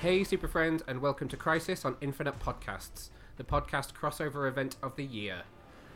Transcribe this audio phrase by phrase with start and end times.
[0.00, 4.96] Hey, super friends, and welcome to Crisis on Infinite Podcasts, the podcast crossover event of
[4.96, 5.42] the year.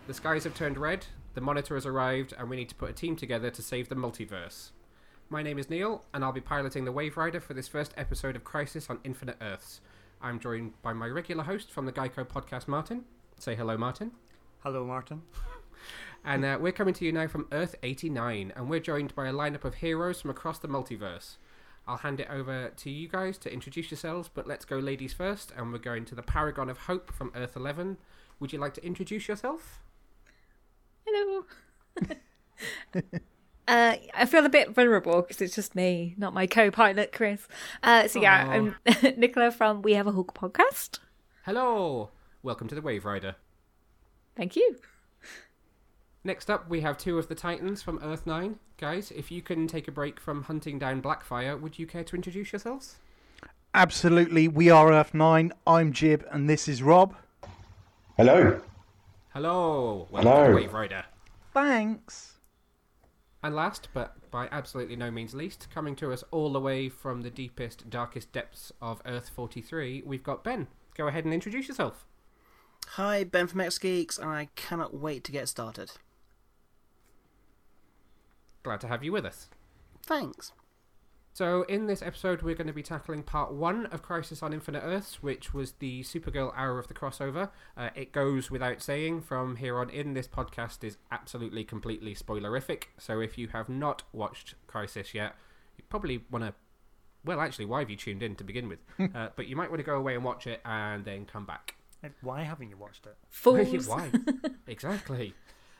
[0.06, 2.92] The skies have turned red, the monitor has arrived, and we need to put a
[2.92, 4.72] team together to save the multiverse.
[5.30, 8.36] My name is Neil, and I'll be piloting the Wave Rider for this first episode
[8.36, 9.80] of Crisis on Infinite Earths.
[10.20, 13.06] I'm joined by my regular host from the Geico podcast, Martin.
[13.38, 14.10] Say hello, Martin.
[14.62, 15.22] Hello, Martin.
[16.26, 19.32] And uh, we're coming to you now from Earth 89, and we're joined by a
[19.32, 21.36] lineup of heroes from across the multiverse.
[21.86, 25.52] I'll hand it over to you guys to introduce yourselves, but let's go ladies first,
[25.56, 27.98] and we're going to the Paragon of Hope from Earth 11.
[28.40, 29.82] Would you like to introduce yourself?
[31.06, 31.44] Hello.
[33.68, 37.46] uh, I feel a bit vulnerable because it's just me, not my co-pilot Chris.
[37.82, 38.76] Uh, so yeah, I'm
[39.18, 41.00] Nicola from We Have a Hook podcast.
[41.44, 42.08] Hello!
[42.42, 43.36] Welcome to the Wave Rider.
[44.34, 44.78] Thank you.
[46.26, 48.58] Next up, we have two of the Titans from Earth 9.
[48.78, 52.16] Guys, if you can take a break from hunting down Blackfire, would you care to
[52.16, 52.96] introduce yourselves?
[53.74, 54.48] Absolutely.
[54.48, 55.52] We are Earth 9.
[55.66, 57.14] I'm Jim, and this is Rob.
[58.16, 58.62] Hello.
[59.34, 60.08] Hello!
[60.10, 60.48] Welcome Hello.
[60.48, 61.04] to Wave Rider.
[61.52, 62.38] Thanks.
[63.42, 67.20] And last, but by absolutely no means least, coming to us all the way from
[67.20, 70.68] the deepest, darkest depths of Earth 43, we've got Ben.
[70.96, 72.06] Go ahead and introduce yourself.
[72.92, 75.92] Hi, Ben from X Geeks, and I cannot wait to get started.
[78.64, 79.48] Glad to have you with us.
[80.02, 80.52] Thanks.
[81.34, 84.82] So, in this episode, we're going to be tackling part one of Crisis on Infinite
[84.84, 87.50] Earths, which was the Supergirl hour of the crossover.
[87.76, 92.84] Uh, it goes without saying, from here on in, this podcast is absolutely, completely spoilerific.
[92.98, 95.34] So, if you have not watched Crisis yet,
[95.76, 96.54] you probably want to.
[97.24, 98.78] Well, actually, why have you tuned in to begin with?
[99.14, 101.74] uh, but you might want to go away and watch it and then come back.
[102.00, 103.16] And why haven't you watched it?
[103.28, 103.88] Fools.
[103.88, 104.10] Why?
[104.68, 105.34] exactly.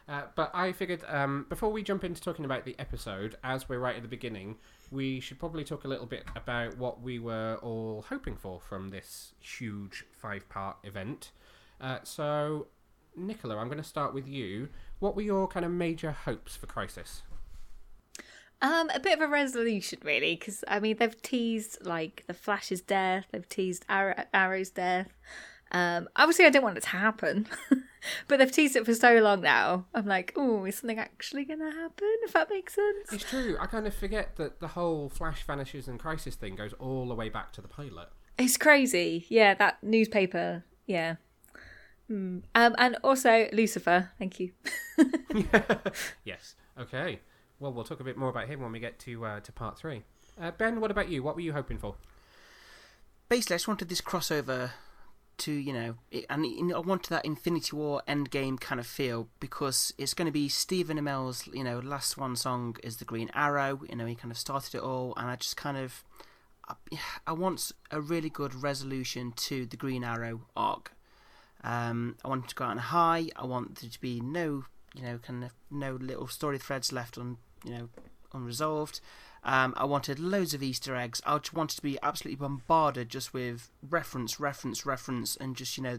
[0.08, 3.78] Uh, but I figured um, before we jump into talking about the episode, as we're
[3.78, 4.56] right at the beginning,
[4.90, 8.90] we should probably talk a little bit about what we were all hoping for from
[8.90, 11.30] this huge five part event.
[11.80, 12.66] Uh, so,
[13.16, 14.68] Nicola, I'm going to start with you.
[14.98, 17.22] What were your kind of major hopes for Crisis?
[18.62, 22.80] Um, a bit of a resolution, really, because I mean they've teased like the Flash's
[22.80, 25.08] death, they've teased Arrow- Arrow's death.
[25.72, 27.46] Um, obviously I don't want it to happen,
[28.28, 29.86] but they've teased it for so long now.
[29.94, 32.14] I'm like, oh, is something actually going to happen?
[32.22, 33.12] If that makes sense.
[33.12, 33.56] It's true.
[33.60, 37.14] I kind of forget that the whole Flash vanishes and Crisis thing goes all the
[37.14, 38.08] way back to the pilot.
[38.38, 39.26] It's crazy.
[39.28, 40.64] Yeah, that newspaper.
[40.86, 41.16] Yeah.
[42.08, 42.38] Hmm.
[42.54, 44.10] Um, and also Lucifer.
[44.18, 44.52] Thank you.
[46.24, 46.54] yes.
[46.78, 47.20] Okay.
[47.60, 49.78] Well, we'll talk a bit more about him when we get to uh, to part
[49.78, 50.02] three.
[50.40, 51.22] Uh, ben, what about you?
[51.22, 51.94] What were you hoping for?
[53.28, 54.72] Basically, I just wanted this crossover
[55.38, 55.94] to, you know,
[56.30, 60.48] and I wanted that Infinity War Endgame kind of feel because it's going to be
[60.48, 63.80] Stephen Amell's, you know, last one song is the Green Arrow.
[63.88, 66.04] You know, he kind of started it all, and I just kind of,
[66.68, 66.74] I,
[67.26, 70.92] I want a really good resolution to the Green Arrow arc.
[71.62, 73.28] Um, I want it to go out on a high.
[73.36, 74.64] I want there to be no,
[74.94, 77.88] you know, kind of no little story threads left on, you know,
[78.32, 79.00] unresolved.
[79.44, 81.20] Um, I wanted loads of Easter eggs.
[81.26, 85.82] I just wanted to be absolutely bombarded just with reference, reference, reference, and just you
[85.82, 85.98] know,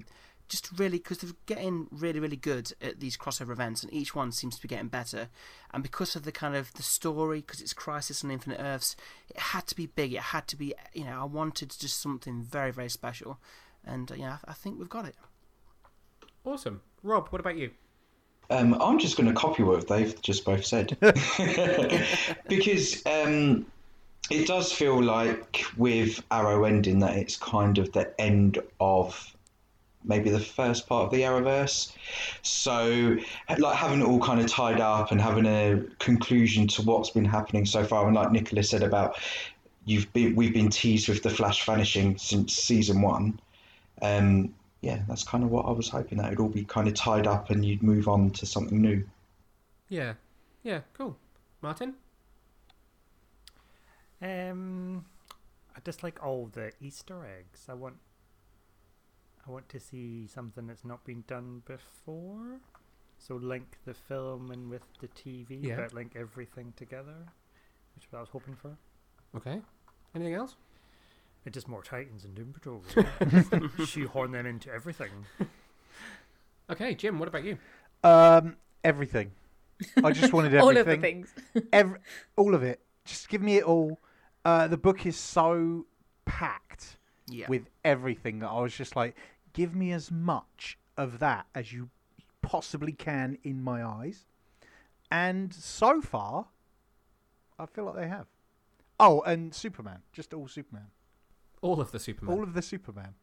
[0.50, 4.32] just really because they're getting really, really good at these crossover events, and each one
[4.32, 5.30] seems to be getting better.
[5.74, 8.96] And because of the kind of the story, because it's Crisis on Infinite Earths,
[9.30, 10.14] it had to be big.
[10.14, 13.38] It had to be, you know, I wanted just something very, very special,
[13.86, 15.16] and uh, yeah, I, I think we've got it.
[16.44, 16.82] Awesome.
[17.04, 17.72] Rob, what about you?
[18.50, 20.98] Um, I'm just going to copy what they've just both said
[22.48, 23.66] because um,
[24.30, 29.36] it does feel like with Arrow ending that it's kind of the end of
[30.08, 31.92] maybe the first part of the Arrowverse.
[32.42, 33.18] So,
[33.58, 37.26] like having it all kind of tied up and having a conclusion to what's been
[37.26, 39.18] happening so far, and like Nicholas said about
[39.86, 43.40] you've been we've been teased with the Flash vanishing since season one.
[44.02, 44.54] Um,
[44.86, 47.26] yeah, that's kind of what I was hoping that it'd all be kind of tied
[47.26, 49.04] up and you'd move on to something new.
[49.90, 50.14] Yeah.
[50.64, 51.18] Yeah, cool.
[51.62, 51.96] Martin?
[54.22, 55.06] Um,
[55.76, 57.66] I just like all the Easter eggs.
[57.68, 57.96] I want,
[59.48, 62.60] I want to see something that's not been done before.
[63.18, 65.78] So link the film and with the TV, Yeah.
[65.78, 67.16] but link everything together,
[67.96, 68.78] which I was hoping for.
[69.36, 69.60] Okay.
[70.14, 70.56] Anything else?
[71.46, 72.84] And just more Titans and Doom Patrol.
[73.30, 75.10] Just, like, shoehorn them into everything.
[76.72, 77.60] Okay, Jim, what about you?
[78.04, 79.32] Um, everything.
[80.04, 80.62] I just wanted everything.
[80.64, 81.34] All of the things.
[81.72, 82.00] Every,
[82.36, 82.80] all of it.
[83.04, 84.00] Just give me it all.
[84.44, 85.86] Uh, the book is so
[86.26, 86.98] packed
[87.28, 87.46] Yeah.
[87.48, 89.16] with everything that I was just like,
[89.54, 91.90] give me as much of that as you
[92.42, 94.26] possibly can in my eyes.
[95.12, 96.48] And so far,
[97.60, 98.26] I feel like they have.
[99.00, 100.00] Oh, and Superman.
[100.14, 100.88] Just all Superman.
[101.62, 102.38] All of the Superman.
[102.38, 103.16] All of the Superman.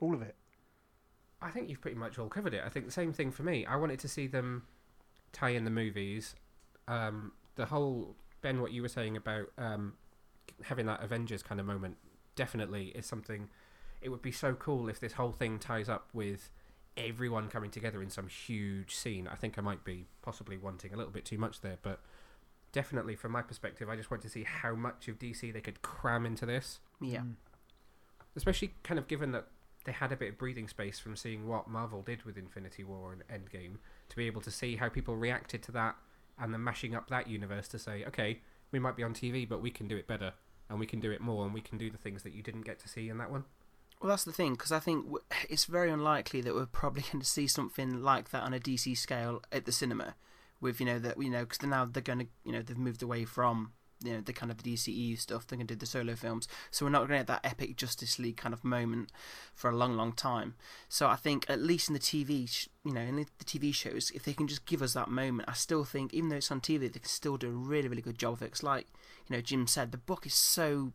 [0.00, 0.36] All of it.
[1.40, 2.62] I think you've pretty much all covered it.
[2.64, 3.64] I think the same thing for me.
[3.64, 4.64] I wanted to see them
[5.32, 6.34] tie in the movies.
[6.88, 9.94] Um, the whole Ben, what you were saying about um,
[10.64, 11.96] having that Avengers kind of moment,
[12.34, 13.48] definitely is something.
[14.00, 16.50] It would be so cool if this whole thing ties up with
[16.96, 19.28] everyone coming together in some huge scene.
[19.28, 22.00] I think I might be possibly wanting a little bit too much there, but
[22.72, 25.82] definitely from my perspective, I just want to see how much of DC they could
[25.82, 27.22] cram into this Yeah.
[28.38, 29.48] Especially kind of given that
[29.84, 33.12] they had a bit of breathing space from seeing what Marvel did with Infinity War
[33.12, 33.76] and Endgame
[34.08, 35.96] to be able to see how people reacted to that
[36.38, 38.40] and then mashing up that universe to say, okay,
[38.70, 40.32] we might be on TV, but we can do it better
[40.68, 42.62] and we can do it more and we can do the things that you didn't
[42.62, 43.44] get to see in that one.
[44.00, 45.06] Well, that's the thing, because I think
[45.48, 48.96] it's very unlikely that we're probably going to see something like that on a DC
[48.96, 50.14] scale at the cinema.
[50.60, 53.00] With you know that you know because now they're going to you know they've moved
[53.00, 55.46] away from you know the kind of the DCEU stuff.
[55.46, 57.76] They're going to do the solo films, so we're not going to get that epic
[57.76, 59.10] Justice League kind of moment
[59.54, 60.54] for a long, long time.
[60.88, 64.10] So I think at least in the TV, sh- you know, in the TV shows,
[64.14, 66.60] if they can just give us that moment, I still think even though it's on
[66.60, 68.46] TV, they can still do a really, really good job of it.
[68.46, 68.86] It's like
[69.28, 70.92] you know Jim said, the book is so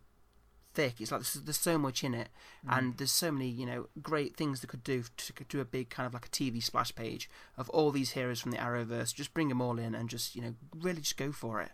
[0.74, 1.00] thick.
[1.00, 2.30] It's like there's, there's so much in it,
[2.68, 2.78] mm.
[2.78, 5.66] and there's so many you know great things they could do to could do a
[5.66, 9.14] big kind of like a TV splash page of all these heroes from the Arrowverse.
[9.14, 11.72] Just bring them all in and just you know really just go for it.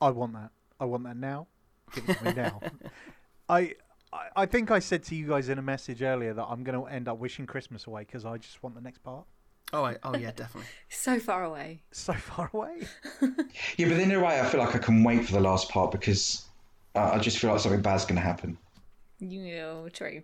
[0.00, 0.50] I want that.
[0.80, 1.46] I want that now.
[1.94, 2.60] Give it to me now.
[3.48, 3.74] I,
[4.12, 6.78] I I think I said to you guys in a message earlier that I'm going
[6.80, 9.24] to end up wishing Christmas away because I just want the next part.
[9.72, 10.68] Oh, I, oh yeah, definitely.
[10.88, 11.82] So far away.
[11.92, 12.86] So far away.
[13.76, 15.90] Yeah, but in a way, I feel like I can wait for the last part
[15.92, 16.46] because
[16.94, 18.56] uh, I just feel like something bad's going to happen.
[19.20, 20.22] You know, true.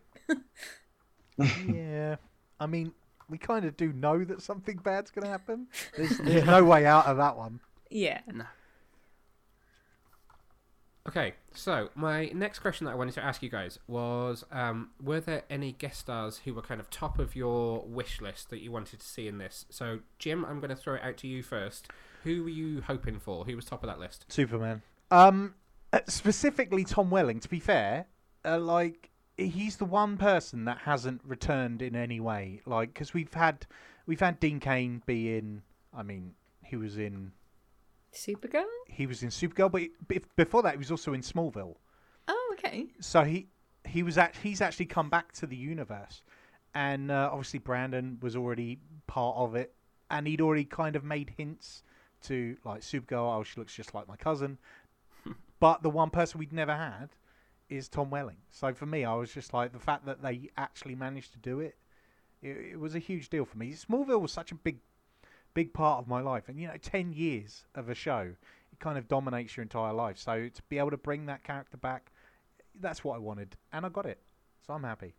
[1.38, 2.16] yeah.
[2.58, 2.92] I mean,
[3.28, 5.66] we kind of do know that something bad's going to happen.
[5.96, 7.60] There's, there's no way out of that one.
[7.90, 8.20] Yeah.
[11.06, 15.20] Okay, so my next question that I wanted to ask you guys was um, Were
[15.20, 18.72] there any guest stars who were kind of top of your wish list that you
[18.72, 19.66] wanted to see in this?
[19.68, 21.88] So, Jim, I'm going to throw it out to you first.
[22.22, 23.44] Who were you hoping for?
[23.44, 24.24] Who was top of that list?
[24.28, 24.80] Superman.
[25.10, 25.54] Um,
[25.92, 27.38] uh, specifically Tom Welling.
[27.40, 28.06] To be fair,
[28.42, 32.62] uh, like he's the one person that hasn't returned in any way.
[32.64, 33.66] Like because we've had
[34.06, 35.60] we've had Dean Cain be in.
[35.94, 36.32] I mean,
[36.64, 37.32] he was in
[38.14, 38.64] Supergirl?
[38.88, 41.76] he was in Supergirl, but he- before that he was also in Smallville.
[42.28, 42.86] Oh, okay.
[43.00, 43.48] So he
[43.86, 46.22] he was act- he's actually come back to the universe,
[46.74, 49.74] and uh, obviously Brandon was already part of it,
[50.10, 51.82] and he'd already kind of made hints
[52.22, 53.36] to like Supergirl.
[53.38, 54.58] Oh, she looks just like my cousin.
[55.60, 57.10] but the one person we'd never had
[57.68, 58.36] is Tom Welling.
[58.50, 61.60] So for me, I was just like the fact that they actually managed to do
[61.60, 61.76] it.
[62.42, 63.72] It, it was a huge deal for me.
[63.72, 64.78] Smallville was such a big,
[65.54, 68.34] big part of my life, and you know, ten years of a show,
[68.72, 70.18] it kind of dominates your entire life.
[70.18, 72.12] So to be able to bring that character back,
[72.80, 74.18] that's what I wanted, and I got it.
[74.66, 75.14] So I'm happy.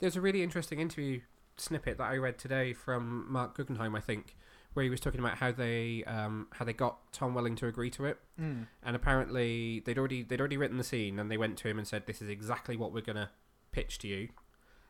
[0.00, 1.20] There's a really interesting interview
[1.56, 4.36] snippet that I read today from Marc Guggenheim, I think,
[4.72, 7.90] where he was talking about how they um, how they got Tom Welling to agree
[7.90, 8.66] to it, Mm.
[8.82, 11.86] and apparently they'd already they'd already written the scene, and they went to him and
[11.86, 13.30] said, "This is exactly what we're gonna
[13.70, 14.30] pitch to you,"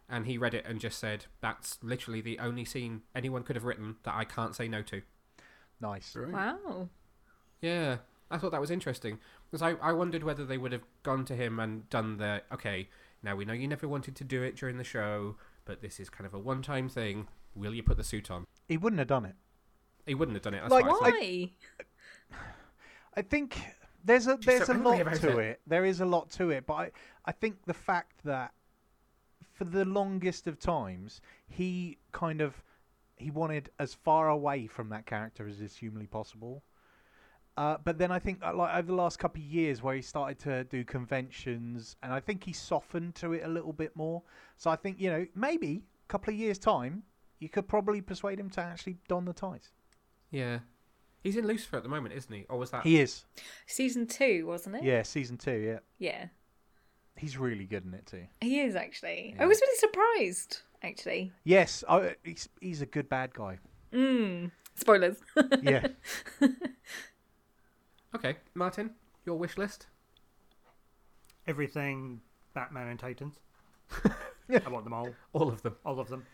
[0.08, 3.64] and he read it and just said, "That's literally the only scene anyone could have
[3.64, 5.02] written that I can't say no to."
[5.80, 6.16] Nice.
[6.16, 6.88] Wow.
[7.60, 7.98] Yeah,
[8.30, 9.18] I thought that was interesting
[9.50, 12.88] because I, I wondered whether they would have gone to him and done the okay.
[13.22, 16.10] Now we know you never wanted to do it during the show, but this is
[16.10, 17.28] kind of a one-time thing.
[17.54, 18.46] Will you put the suit on?
[18.68, 19.36] He wouldn't have done it.
[20.06, 20.60] He wouldn't have done it.
[20.60, 21.18] That's Like, what I said.
[21.18, 21.50] Why?
[23.16, 23.56] I think
[24.04, 25.44] there's a Just there's so a lot to it.
[25.46, 25.60] it.
[25.66, 26.90] There is a lot to it, but I,
[27.24, 28.52] I think the fact that
[29.54, 32.62] for the longest of times he kind of
[33.16, 36.62] he wanted as far away from that character as is humanly possible.
[37.56, 40.02] Uh, but then I think uh, like over the last couple of years where he
[40.02, 44.22] started to do conventions and I think he softened to it a little bit more.
[44.56, 47.04] So I think you know maybe a couple of years time
[47.38, 49.70] you could probably persuade him to actually don the ties.
[50.32, 50.60] Yeah,
[51.22, 52.44] he's in Lucifer at the moment, isn't he?
[52.48, 52.82] Or was that?
[52.82, 53.24] He is.
[53.66, 54.82] Season two, wasn't it?
[54.82, 55.56] Yeah, season two.
[55.58, 56.26] Yeah, Yeah.
[57.16, 58.26] He's really good in it too.
[58.40, 59.34] He is actually.
[59.36, 59.44] Yeah.
[59.44, 61.32] I was really surprised, actually.
[61.44, 63.58] Yes, I, he's he's a good bad guy.
[63.92, 64.50] Mm.
[64.74, 65.16] Spoilers.
[65.62, 65.86] Yeah,
[68.14, 68.90] Okay, Martin,
[69.26, 69.86] your wish list.
[71.46, 72.20] Everything
[72.54, 73.38] Batman and Titans.
[74.48, 75.10] I want them all.
[75.32, 75.74] All of them.
[75.84, 76.24] All of them.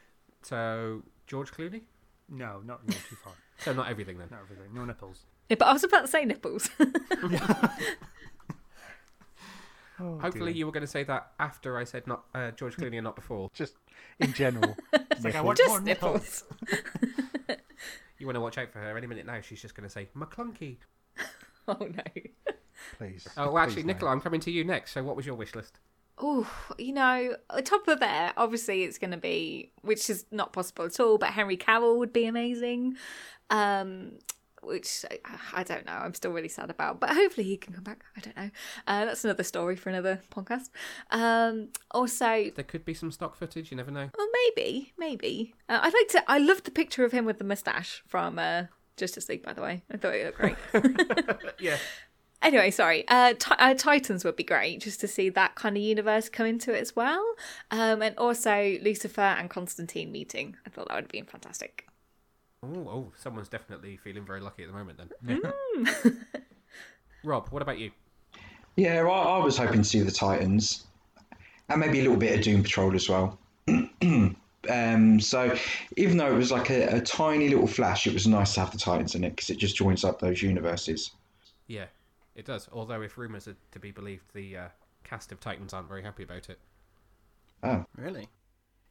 [0.43, 1.83] So George Clooney.
[2.29, 3.33] No, not no, too far.
[3.59, 4.29] So not everything then.
[4.31, 4.73] Not everything.
[4.75, 5.25] No nipples.
[5.49, 6.71] Yeah, but I was about to say nipples.
[10.01, 12.97] Oh, Hopefully you were going to say that after I said not uh, George Clooney
[12.97, 13.51] and not before.
[13.55, 13.75] just
[14.19, 14.77] in general.
[15.13, 16.45] It's like I want more Just nipples.
[16.71, 17.59] nipples.
[18.19, 19.41] You want to watch out for her any minute now.
[19.41, 20.77] She's just going to say McClunky.
[21.69, 22.23] oh no.
[22.99, 23.27] Please.
[23.37, 23.93] Oh, well, actually, Please, no.
[23.95, 24.93] Nicola, I'm coming to you next.
[24.93, 25.79] So, what was your wish list?
[26.19, 30.53] Oh, you know, the top of there, obviously it's going to be, which is not
[30.53, 32.97] possible at all, but Henry Cavill would be amazing.
[33.49, 34.19] Um,
[34.63, 35.19] which I,
[35.61, 38.05] I don't know, I'm still really sad about, but hopefully he can come back.
[38.17, 38.51] I don't know.
[38.87, 40.69] Uh, that's another story for another podcast.
[41.11, 43.71] Um, also, There could be some stock footage.
[43.71, 44.11] You never know.
[44.17, 45.55] well, maybe, maybe.
[45.69, 46.31] Uh, I'd like to.
[46.31, 48.65] I loved the picture of him with the mustache from uh,
[48.97, 49.83] Justice League, by the way.
[49.93, 50.57] I thought it looked great.
[51.59, 51.77] Yeah.
[52.43, 53.05] Anyway, sorry.
[53.07, 56.47] Uh, Ti- uh, Titans would be great just to see that kind of universe come
[56.47, 57.23] into it as well.
[57.71, 60.57] Um, and also Lucifer and Constantine meeting.
[60.67, 61.87] I thought that would have been fantastic.
[62.63, 66.23] Oh, oh, someone's definitely feeling very lucky at the moment then.
[67.25, 67.91] Rob, what about you?
[68.77, 70.85] Yeah, I, I was hoping to see the Titans,
[71.69, 73.39] and maybe a little bit of Doom Patrol as well.
[74.71, 75.57] um, so,
[75.97, 78.73] even though it was like a, a tiny little flash, it was nice to have
[78.73, 81.13] the Titans in it because it just joins up those universes.
[81.67, 81.87] Yeah,
[82.35, 82.69] it does.
[82.73, 84.69] Although, if rumours are to be believed, the uh,
[85.03, 86.59] cast of Titans aren't very happy about it.
[87.63, 88.29] Oh, Really?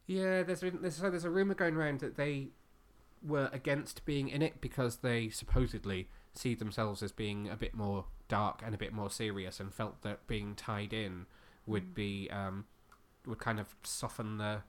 [0.06, 2.48] Yeah, there's been, there's, so there's a rumor going around that they
[3.22, 8.06] were against being in it because they supposedly see themselves as being a bit more
[8.28, 11.26] dark and a bit more serious, and felt that being tied in
[11.66, 12.64] would be um,
[13.26, 14.62] would kind of soften the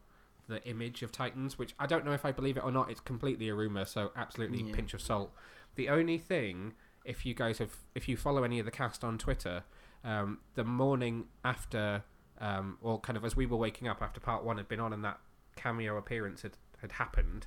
[0.48, 1.58] the image of Titans.
[1.58, 2.89] Which I don't know if I believe it or not.
[2.91, 4.75] It's completely a rumor, so absolutely Yeah.
[4.75, 5.31] pinch of salt.
[5.75, 6.74] The only thing,
[7.05, 9.63] if you guys have, if you follow any of the cast on Twitter,
[10.03, 12.03] um, the morning after,
[12.39, 14.91] um, or kind of as we were waking up after part one had been on
[14.91, 15.20] and that
[15.55, 17.46] cameo appearance had, had happened,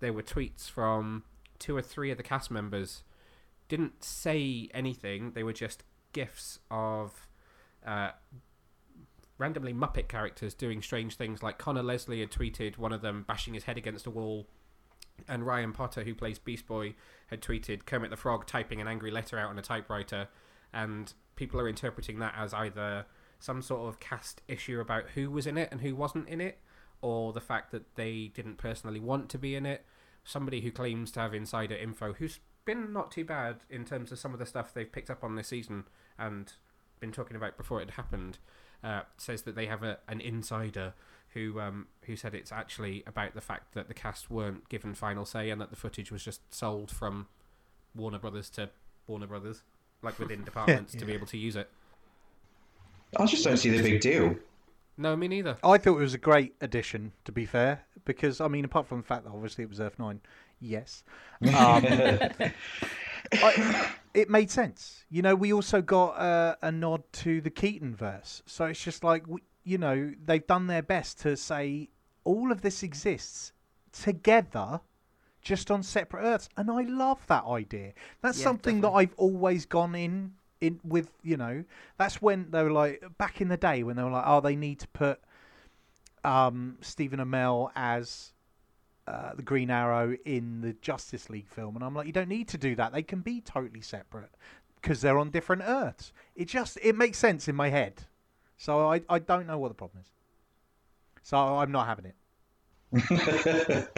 [0.00, 1.24] there were tweets from
[1.58, 3.02] two or three of the cast members.
[3.68, 5.32] Didn't say anything.
[5.32, 7.28] They were just gifs of
[7.86, 8.10] uh,
[9.38, 11.42] randomly Muppet characters doing strange things.
[11.42, 14.46] Like Conor Leslie had tweeted one of them bashing his head against a wall,
[15.28, 16.94] and Ryan Potter, who plays Beast Boy,
[17.28, 20.28] had tweeted Kermit the Frog typing an angry letter out on a typewriter,
[20.72, 23.06] and people are interpreting that as either
[23.38, 26.58] some sort of cast issue about who was in it and who wasn't in it,
[27.02, 29.84] or the fact that they didn't personally want to be in it.
[30.24, 34.18] Somebody who claims to have insider info, who's been not too bad in terms of
[34.18, 35.84] some of the stuff they've picked up on this season
[36.18, 36.52] and
[37.00, 38.38] been talking about before it happened,
[38.84, 40.94] uh, says that they have a, an insider
[41.34, 45.24] who um, who said it's actually about the fact that the cast weren't given final
[45.24, 47.28] say and that the footage was just sold from
[47.94, 48.70] Warner Brothers to
[49.06, 49.62] Warner Brothers,
[50.02, 51.70] like within departments, to be able to use it.
[53.16, 54.36] I just don't see the big deal.
[55.00, 55.56] No, me neither.
[55.64, 58.98] I thought it was a great addition, to be fair, because I mean, apart from
[58.98, 60.20] the fact that obviously it was Earth Nine,
[60.60, 61.04] yes,
[61.40, 61.48] um,
[63.32, 65.04] I, it made sense.
[65.10, 69.02] You know, we also got uh, a nod to the Keaton verse, so it's just
[69.02, 71.88] like we, you know they've done their best to say
[72.24, 73.52] all of this exists
[73.92, 74.80] together.
[75.42, 77.94] Just on separate Earths, and I love that idea.
[78.20, 78.90] That's Yeah, something that.
[78.90, 81.10] I've always gone in in with.
[81.22, 81.64] You know,
[81.98, 84.56] that's when they were like back in the day when they were like, oh, they
[84.56, 85.20] need to put
[86.24, 88.32] um, Stephen Amell as
[89.06, 92.48] uh, the Green Arrow in the Justice League film, and I'm like, you don't need
[92.48, 92.92] to do that.
[92.92, 94.30] They can be totally separate
[94.80, 96.12] because they're on different Earths.
[96.36, 98.04] It just it makes sense in my head,
[98.56, 100.10] so I I don't know what the problem is.
[101.22, 102.14] So I'm not having it.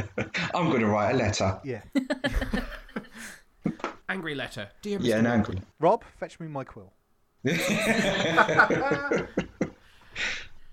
[0.55, 1.61] I'm going to write a letter.
[1.65, 1.83] Yeah,
[4.13, 5.63] Angry letter, dear Yeah, an angry.
[5.81, 6.93] Rob, fetch me my quill.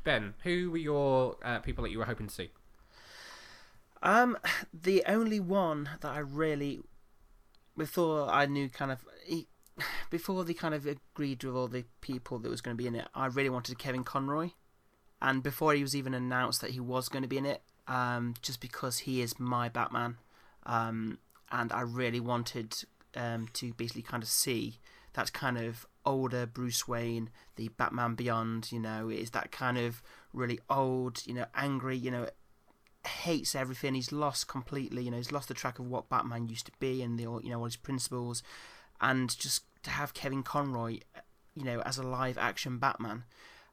[0.03, 2.51] Ben, who were your uh, people that you were hoping to see?
[4.03, 4.37] Um,
[4.73, 6.81] the only one that I really,
[7.77, 9.47] before I knew kind of, he,
[10.09, 12.95] before they kind of agreed with all the people that was going to be in
[12.95, 14.49] it, I really wanted Kevin Conroy,
[15.21, 18.33] and before he was even announced that he was going to be in it, um,
[18.41, 20.17] just because he is my Batman,
[20.65, 21.19] um,
[21.53, 22.75] and I really wanted
[23.15, 24.79] um to basically kind of see
[25.13, 30.01] that kind of older Bruce Wayne, the Batman Beyond, you know, is that kind of
[30.33, 32.27] really old, you know, angry, you know,
[33.05, 33.95] hates everything.
[33.95, 35.03] He's lost completely.
[35.03, 37.49] You know, he's lost the track of what Batman used to be and the you
[37.49, 38.43] know all his principles,
[39.01, 40.99] and just to have Kevin Conroy,
[41.55, 43.23] you know, as a live action Batman.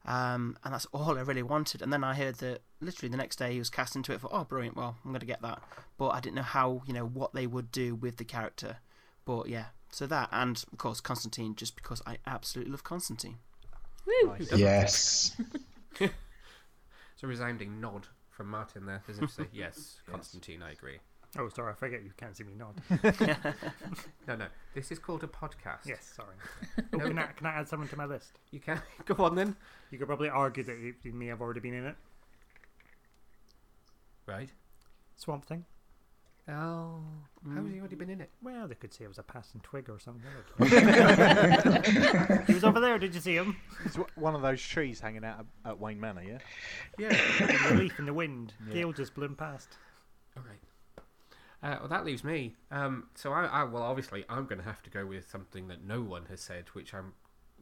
[0.05, 1.81] Um, and that's all I really wanted.
[1.81, 4.29] And then I heard that literally the next day he was cast into it for
[4.31, 4.77] oh brilliant.
[4.77, 5.61] Well, I'm going to get that,
[5.97, 8.77] but I didn't know how you know what they would do with the character.
[9.27, 13.35] But yeah, so that and of course Constantine, just because I absolutely love Constantine.
[14.05, 14.29] Woo!
[14.39, 14.51] Nice.
[14.53, 15.41] Yes.
[17.17, 20.99] It's a resounding nod from Martin there, as if to say, yes, Constantine, I agree.
[21.35, 22.75] Oh, sorry, I forget you can't see me nod.
[24.27, 25.87] No, no, this is called a podcast.
[25.87, 26.35] yes, sorry.
[26.93, 28.37] Oh, can, I, can I add someone to my list?
[28.51, 29.55] You can go on then.
[29.89, 31.95] You could probably argue that he, he may have already been in it.
[34.27, 34.49] Right.
[35.15, 35.65] Swamp Thing.
[36.49, 36.99] Oh,
[37.53, 38.29] how's he already been in it?
[38.41, 40.23] Well, they could say it was a passing twig or something.
[42.47, 42.97] he was over there.
[42.97, 43.57] Did you see him?
[43.83, 46.37] It's w- one of those trees hanging out at, at Wayne Manor, yeah?
[46.97, 47.17] Yeah.
[47.41, 48.53] In the leaf in the wind.
[48.67, 48.73] Yeah.
[48.75, 49.77] Gale just blew him past.
[50.37, 50.59] All right.
[51.61, 52.55] Uh, well, that leaves me.
[52.71, 55.83] Um, so I, I, well, obviously, I'm going to have to go with something that
[55.83, 57.13] no one has said, which I'm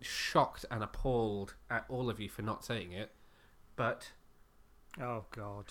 [0.02, 3.12] shocked and appalled at all of you for not saying it.
[3.76, 4.12] But
[5.02, 5.66] Oh God.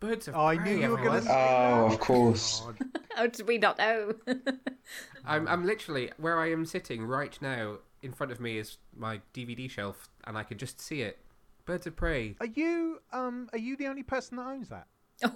[0.00, 0.64] Birds of Oh, I prey.
[0.74, 1.22] knew you were gonna everyone.
[1.22, 2.60] say- Oh, of course.
[2.66, 2.76] God.
[3.14, 4.14] How did we not know?
[5.26, 7.78] I'm, I'm literally where I am sitting right now.
[8.02, 11.18] In front of me is my DVD shelf, and I can just see it.
[11.66, 12.34] Birds of prey.
[12.40, 14.86] Are you um are you the only person that owns that?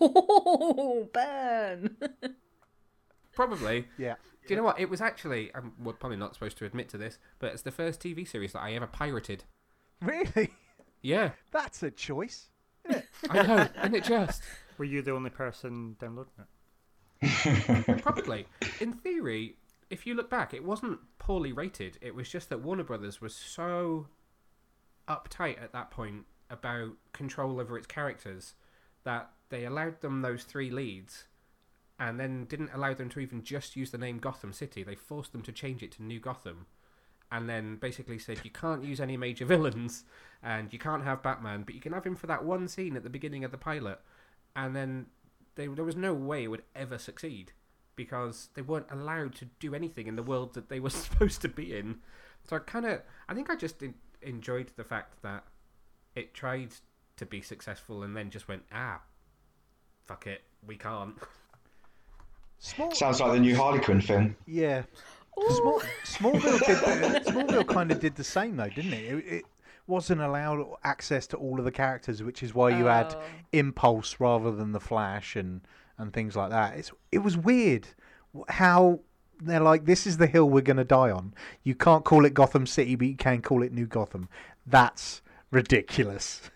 [0.00, 1.96] oh, burn!
[3.34, 3.86] Probably.
[3.98, 4.14] Yeah.
[4.46, 4.80] Do you know what?
[4.80, 5.50] It was actually.
[5.54, 8.52] I'm well, probably not supposed to admit to this, but it's the first TV series
[8.52, 9.44] that I ever pirated.
[10.00, 10.50] Really?
[11.02, 12.48] Yeah, That's a choice.
[13.30, 14.42] I know, isn't it just?
[14.78, 16.32] Were you the only person downloading
[17.22, 18.02] it?
[18.02, 18.46] Probably.
[18.80, 19.56] In theory,
[19.90, 21.98] if you look back, it wasn't poorly rated.
[22.00, 24.08] It was just that Warner Brothers was so
[25.08, 28.54] uptight at that point about control over its characters
[29.04, 31.24] that they allowed them those three leads
[31.98, 34.82] and then didn't allow them to even just use the name Gotham City.
[34.82, 36.66] They forced them to change it to New Gotham.
[37.32, 40.04] And then basically said you can't use any major villains
[40.42, 43.02] and you can't have Batman, but you can have him for that one scene at
[43.02, 44.00] the beginning of the pilot.
[44.54, 45.06] And then
[45.56, 47.52] they, there was no way it would ever succeed
[47.96, 51.48] because they weren't allowed to do anything in the world that they were supposed to
[51.48, 51.96] be in.
[52.48, 55.44] So I kind of, I think I just en- enjoyed the fact that
[56.14, 56.74] it tried
[57.16, 59.00] to be successful and then just went, ah,
[60.06, 61.14] fuck it, we can't.
[62.58, 64.36] Small Sounds like the new Harley Quinn film.
[64.46, 64.82] Yeah.
[65.48, 69.04] Small, Smallville did the, Smallville kind of did the same though, didn't it?
[69.12, 69.24] it?
[69.26, 69.44] It
[69.86, 73.22] wasn't allowed access to all of the characters, which is why you had Oh.
[73.52, 75.60] Impulse rather than the Flash and
[75.98, 76.76] and things like that.
[76.78, 77.88] It's it was weird
[78.36, 79.00] wh- how
[79.42, 81.34] they're like this is the hill we're going to die on.
[81.64, 84.28] You can't call it Gotham City, but you can call it New Gotham.
[84.66, 85.20] That's
[85.50, 86.50] ridiculous.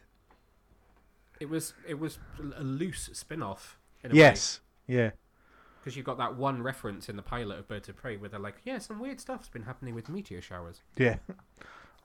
[1.41, 2.19] It was it was
[2.57, 3.79] a loose spin off.
[4.11, 4.61] Yes.
[4.87, 5.11] Yeah.
[5.89, 8.39] Because you've got that one reference in the pilot of Birds of Prey where they're
[8.39, 10.83] like, yeah, some weird stuff's been happening with meteor showers.
[10.99, 11.17] Yeah.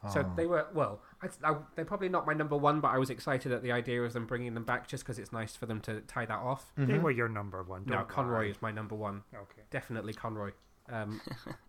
[0.09, 0.33] So Oh.
[0.37, 1.01] they were well.
[1.21, 4.01] I, I, they're probably not my number one, but I was excited at the idea
[4.01, 6.71] of them bringing them back just because it's nice for them to tie that off.
[6.77, 7.01] They Mhm.
[7.01, 7.83] were your number one.
[7.85, 8.51] No, don't Conroy lie.
[8.51, 9.23] is my number one.
[9.35, 9.63] Okay.
[9.69, 10.51] Definitely Conroy.
[10.87, 11.19] Um,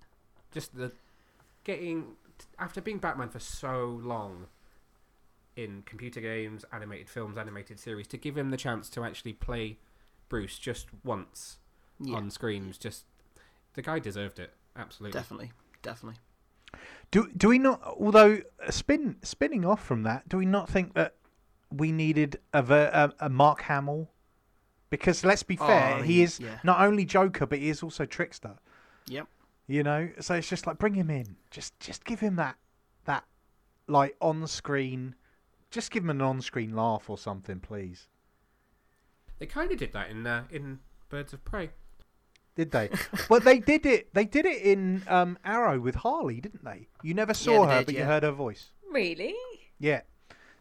[0.52, 0.92] just the
[1.64, 2.14] getting
[2.60, 4.46] after being Batman for so long
[5.56, 9.78] in computer games, animated films, animated series, to give him the chance to actually play
[10.28, 11.58] Bruce just once
[12.00, 13.04] Yeah, on screen was just
[13.74, 14.52] the guy deserved it.
[14.76, 15.18] Absolutely.
[15.18, 15.52] definitely,
[15.82, 16.20] definitely.
[17.10, 17.80] Do do we not?
[18.00, 21.14] Although uh, spin spinning off from that, do we not think that
[21.70, 24.10] we needed a a, a Mark Hamill?
[24.90, 26.58] Because let's be fair, Oh, he is yeah.
[26.62, 28.56] not only Joker, but he is also Trickster.
[29.06, 29.26] Yep.
[29.66, 31.36] You know, so it's just like bring him in.
[31.50, 32.56] Just just give him that
[33.04, 33.24] that
[33.86, 35.14] like on screen.
[35.70, 38.08] Just give him an on screen laugh or something, please.
[39.38, 41.70] They kind of did that in uh, in Birds of Prey.
[42.56, 42.90] Did they?
[43.28, 44.12] well, they did it.
[44.14, 46.88] They did it in um, Arrow with Harley, didn't they?
[47.02, 48.70] You never saw they her, did, but you heard her voice.
[48.90, 49.34] Really?
[49.78, 50.02] Yeah.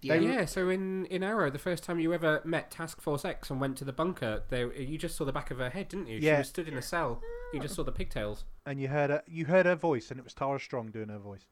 [0.02, 0.16] Yeah.
[0.16, 3.62] Yeah, so in, in Arrow, the first time you ever met Task Force X and
[3.62, 6.20] went to the bunker, there you just saw the back of her head, didn't you?
[6.20, 6.36] Yeah.
[6.36, 7.22] She was stood in a cell.
[7.54, 8.44] You just saw the pigtails.
[8.66, 9.24] And you heard her.
[9.28, 11.46] You heard her voice, and it was Tara Strong doing her voice.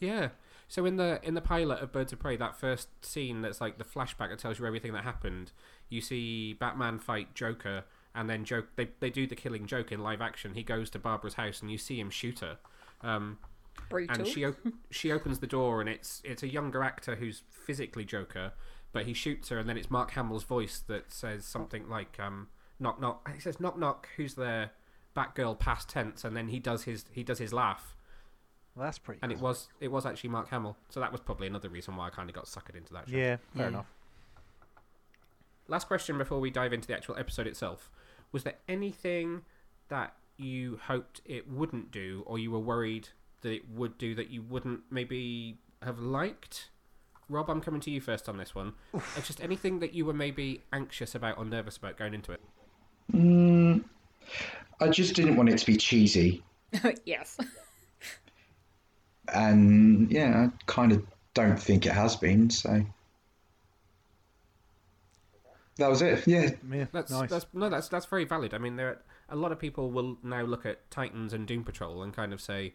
[0.00, 0.28] Yeah.
[0.68, 3.78] So in the in the pilot of Birds of Prey, that first scene that's like
[3.78, 5.52] the flashback that tells you everything that happened,
[5.88, 10.00] you see Batman fight Joker, and then joke they they do the killing joke in
[10.00, 10.54] live action.
[10.54, 12.58] He goes to Barbara's house, and you see him shoot her.
[13.02, 13.38] Um,
[13.90, 14.16] Brutal.
[14.16, 14.56] and she op-
[14.90, 18.52] she opens the door, and it's it's a younger actor who's physically Joker,
[18.92, 22.48] but he shoots her, and then it's Mark Hamill's voice that says something like um,
[22.78, 24.70] "knock knock." He says "knock knock." Who's there?
[25.16, 27.94] Batgirl past tense, and then he does his he does his laugh,
[28.74, 29.20] Well, that's pretty.
[29.22, 30.76] and it was it was actually Mark Hamill.
[30.88, 33.16] So that was probably another reason why I kind of got suckered into that show.
[33.16, 33.68] Yeah, fair Yeah.
[33.68, 33.86] enough.
[35.68, 37.90] Last question before we dive into the actual episode itself:
[38.34, 39.42] Was there anything
[39.90, 43.10] that you hoped it wouldn't do, or you were worried
[43.42, 46.70] that it would do that you wouldn't maybe have liked?
[47.28, 48.72] Rob, I'm coming to you first on this one.
[49.16, 52.40] It's just anything that you were maybe anxious about or nervous about going into it.
[53.12, 53.84] Mm,
[54.80, 56.42] I just didn't want it to be cheesy,
[57.04, 57.38] yes.
[59.32, 62.50] and yeah, I kind of don't think it has been.
[62.50, 62.84] So
[65.78, 66.26] that was it.
[66.26, 67.30] Yeah, Yeah, That's nice.
[67.30, 68.54] that's no, that's that's very valid.
[68.54, 71.64] I mean, there are, a lot of people will now look at Titans and Doom
[71.64, 72.74] Patrol and kind of say,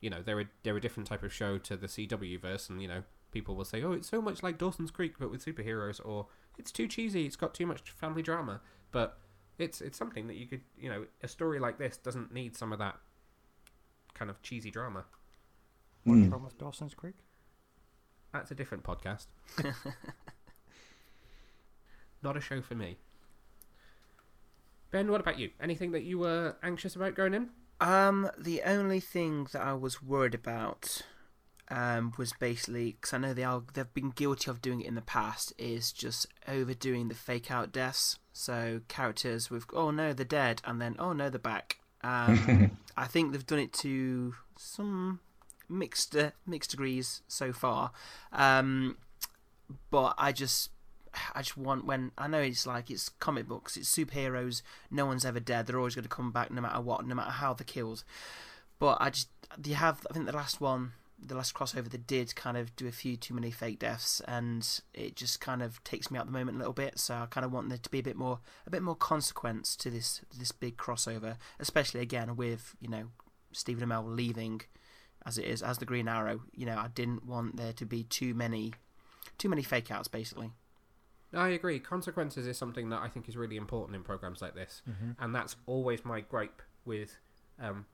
[0.00, 2.80] you know, they're a they're a different type of show to the CW verse, and
[2.82, 6.00] you know, people will say, oh, it's so much like Dawson's Creek but with superheroes,
[6.04, 6.26] or
[6.58, 8.60] it's too cheesy, it's got too much family drama.
[8.92, 9.18] But
[9.58, 12.72] It's it's something that you could you know a story like this doesn't need some
[12.72, 12.96] of that
[14.14, 15.04] kind of cheesy drama.
[16.04, 16.32] What's Mm.
[16.32, 17.16] wrong with Dawson's Creek?
[18.32, 19.26] That's a different podcast.
[22.22, 22.98] Not a show for me.
[24.90, 25.50] Ben, what about you?
[25.60, 27.50] Anything that you were anxious about going in?
[27.80, 31.02] Um, the only thing that I was worried about
[31.70, 34.96] um, was basically because I know they are they've been guilty of doing it in
[34.96, 38.18] the past is just overdoing the fake out deaths.
[38.32, 41.78] So characters with oh no they're dead and then oh no they're back.
[42.02, 45.20] Um, I think they've done it to some
[45.68, 47.92] mixed uh, mixed degrees so far.
[48.32, 48.96] Um,
[49.90, 50.70] but I just
[51.34, 54.62] I just want when I know it's like it's comic books, it's superheroes.
[54.90, 55.66] No one's ever dead.
[55.66, 58.04] They're always going to come back, no matter what, no matter how they're killed.
[58.78, 59.28] But I just
[59.64, 62.86] you have I think the last one, the last crossover, they did kind of do
[62.86, 66.32] a few too many fake deaths, and it just kind of takes me out the
[66.32, 66.98] moment a little bit.
[66.98, 69.76] So I kind of want there to be a bit more a bit more consequence
[69.76, 73.06] to this this big crossover, especially again with you know
[73.52, 74.62] Stephen Amell leaving
[75.26, 76.42] as it is as the Green Arrow.
[76.54, 78.72] You know I didn't want there to be too many
[79.38, 80.52] too many fake outs basically.
[81.34, 81.78] I agree.
[81.78, 84.82] Consequences is something that I think is really important in programs like this,
[85.20, 87.18] and that's always my gripe with.
[87.60, 87.86] Um,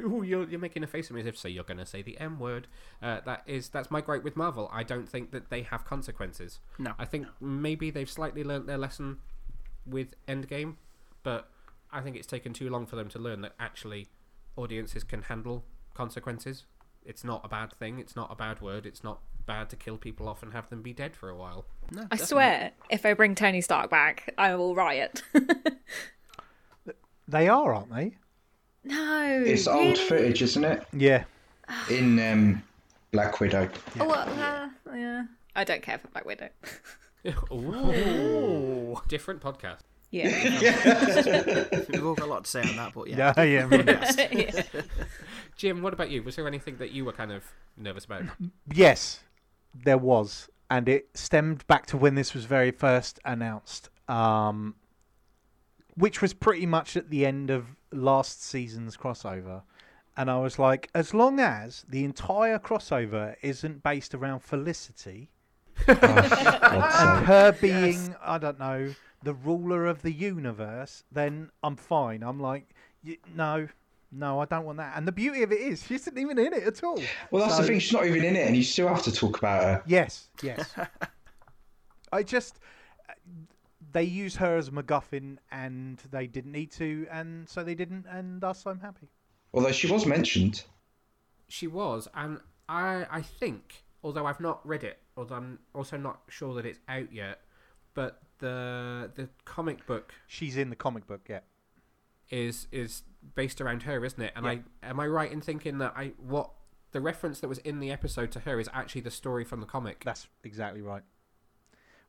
[0.00, 2.02] Ooh, you're you're making a face at me as if so you're going to say
[2.02, 2.66] the M word.
[3.02, 4.68] Uh, that is that's my gripe with Marvel.
[4.72, 6.60] I don't think that they have consequences.
[6.78, 6.94] No.
[6.98, 9.18] I think maybe they've slightly learnt their lesson
[9.86, 10.76] with Endgame,
[11.22, 11.48] but
[11.92, 14.08] I think it's taken too long for them to learn that actually
[14.56, 16.64] audiences can handle consequences.
[17.04, 17.98] It's not a bad thing.
[17.98, 18.86] It's not a bad word.
[18.86, 21.66] It's not bad to kill people off and have them be dead for a while.
[21.90, 22.26] No, I definitely.
[22.26, 25.22] swear, if I bring Tony Stark back, I will riot.
[27.28, 28.16] They are, aren't they?
[28.84, 29.42] no.
[29.46, 29.88] It's really?
[29.88, 30.86] old footage, isn't it?
[30.92, 31.24] Yeah.
[31.90, 32.62] In um,
[33.12, 33.70] Black Widow.
[33.98, 35.24] Oh, well, uh, yeah.
[35.56, 36.48] I don't care for Black Widow.
[37.52, 39.00] Ooh.
[39.08, 39.80] Different podcast.
[40.10, 40.28] Yeah.
[41.88, 43.32] We've all got a lot to say on that, but yeah.
[43.38, 43.64] Yeah, yeah.
[43.64, 44.32] right.
[44.32, 44.62] yeah.
[45.56, 46.22] Jim, what about you?
[46.22, 47.42] Was there anything that you were kind of
[47.76, 48.24] nervous about?
[48.72, 49.23] Yes,
[49.74, 54.74] there was, and it stemmed back to when this was very first announced, um,
[55.96, 59.62] which was pretty much at the end of last season's crossover.
[60.16, 65.30] And I was like, as long as the entire crossover isn't based around Felicity
[65.88, 72.22] Oh, and her being, I don't know, the ruler of the universe, then I'm fine.
[72.22, 72.68] I'm like,
[73.04, 73.68] y- no,
[74.14, 74.96] no, I don't want that.
[74.96, 77.00] And the beauty of it is, she isn't even in it at all.
[77.30, 77.78] Well, that's the thing.
[77.78, 79.82] She's not even in it, and you still have to talk about her.
[79.86, 80.74] Yes, yes.
[82.12, 82.60] I just
[83.92, 88.06] they use her as a MacGuffin, and they didn't need to, and so they didn't,
[88.10, 89.08] and thus I'm happy.
[89.52, 90.64] Although she was mentioned.
[91.48, 96.20] She was, and I I think, although I've not read it, although I'm also not
[96.28, 97.40] sure that it's out yet,
[97.94, 101.40] but the the comic book She's in the comic book, yeah.
[102.30, 103.02] Is is
[103.34, 104.32] based around her, isn't it?
[104.36, 104.52] And Yeah.
[104.82, 106.50] I am I right in thinking that I what
[106.92, 109.66] the reference that was in the episode to her is actually the story from the
[109.66, 110.04] comic.
[110.04, 111.02] That's exactly right.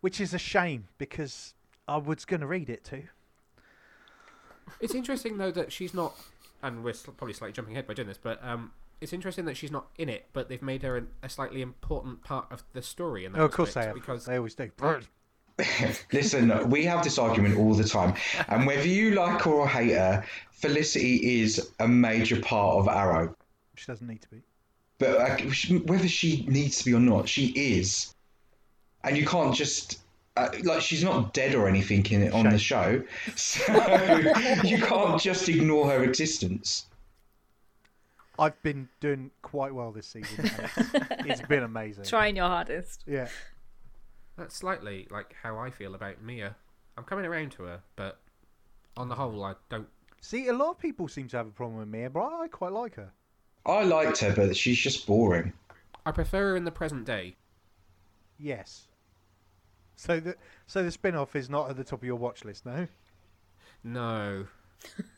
[0.01, 1.54] Which is a shame because
[1.88, 3.04] I was going to read it too.
[4.80, 6.15] It's interesting though that she's not,
[6.62, 9.58] and we're sl- probably slightly jumping ahead by doing this, but um, it's interesting that
[9.58, 12.82] she's not in it, but they've made her an, a slightly important part of the
[12.82, 13.25] story.
[13.25, 13.93] In that Oh, of course they have.
[13.93, 14.71] because They always do.
[16.12, 18.13] Listen, we have this argument all the time,
[18.50, 23.36] and whether you like her or hate her, Felicity is a major part of Arrow.
[23.76, 24.41] She doesn't need to be.
[24.98, 25.38] But uh,
[25.86, 28.13] whether she needs to be or not, she is,
[29.04, 30.00] and you can't just.
[30.38, 33.02] Uh, like she's not dead or anything in it on the show,
[33.38, 33.63] so
[34.65, 36.88] you can't just ignore her existence.
[38.38, 40.52] I've been doing quite well this season.
[40.76, 42.04] it's, it's been amazing.
[42.08, 43.06] Trying your hardest.
[43.08, 43.30] Yeah.
[44.38, 46.56] That's slightly like how I feel about Mia.
[46.98, 48.19] I'm coming around to her, but
[48.98, 49.88] on the whole, I don't.
[50.21, 52.71] See, a lot of people seem to have a problem with Mia, but I quite
[52.71, 53.12] like her.
[53.65, 55.54] I liked her, but she's just boring.
[56.06, 57.36] I prefer her in the present day.
[58.38, 58.88] Yes.
[59.95, 60.36] So the
[60.67, 62.88] so the spin off is not at the top of your watch list, no?
[63.84, 64.48] No,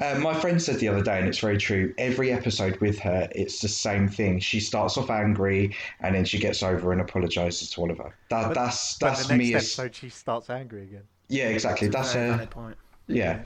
[0.00, 1.94] Uh, my friend said the other day, and it's very true.
[1.98, 4.38] Every episode with her, it's the same thing.
[4.40, 8.14] She starts off angry, and then she gets over and apologizes to Oliver.
[8.30, 9.54] That, that's But that's the next me.
[9.54, 11.04] episode she starts angry again.
[11.28, 11.88] Yeah, exactly.
[11.88, 12.32] That's Very her.
[12.36, 12.76] valid point.
[13.08, 13.44] Yeah.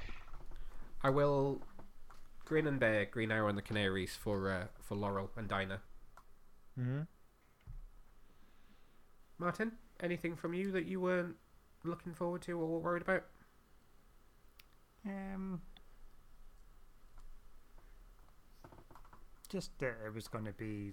[1.02, 1.60] I will
[2.44, 5.80] grin and bear Green Arrow and the Canaries for uh, for Laurel and Dinah.
[6.78, 7.00] Mm-hmm.
[9.38, 11.36] Martin, anything from you that you weren't
[11.84, 13.24] looking forward to or worried about?
[15.06, 15.62] Um,
[19.50, 20.92] just that it was going to be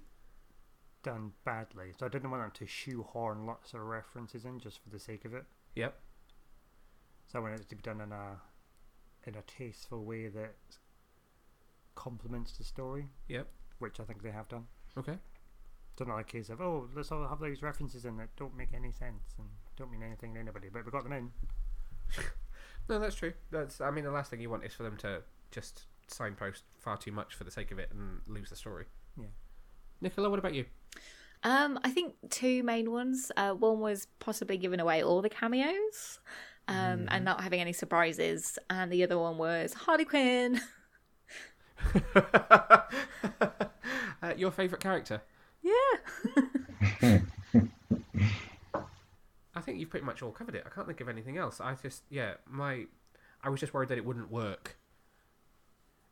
[1.04, 4.90] done badly, so I didn't want them to shoehorn lots of references in just for
[4.90, 5.46] the sake of it.
[5.76, 5.98] Yep.
[7.32, 8.42] So I wanted it to be done in a
[9.26, 10.56] in a tasteful way that
[11.96, 13.48] complements the story, Yep.
[13.80, 14.66] which I think they have done.
[14.98, 15.18] Okay.
[15.94, 18.74] It's not a case of oh, let's all have those references in that don't make
[18.74, 21.32] any sense and don't mean anything to anybody, but we got them in.
[22.90, 23.34] No, that's true.
[23.52, 23.82] That's.
[23.82, 27.12] I mean, the last thing you want is for them to just signpost far too
[27.12, 28.86] much for the sake of it and lose the story.
[29.18, 29.28] Yeah.
[30.02, 30.66] Nicola, what about you?
[31.44, 33.32] Um, I think two main ones.
[33.36, 36.20] Uh, one was possibly giving away all the cameos,
[36.68, 40.60] um, and not having any surprises, and the other one was Harley Quinn.
[42.16, 42.82] uh,
[44.36, 45.22] your favourite character?
[45.62, 47.20] yeah.
[49.56, 50.64] I think you've pretty much all covered it.
[50.66, 51.60] I can't think of anything else.
[51.60, 52.86] I just, yeah, my,
[53.44, 54.78] I was just worried that it wouldn't work.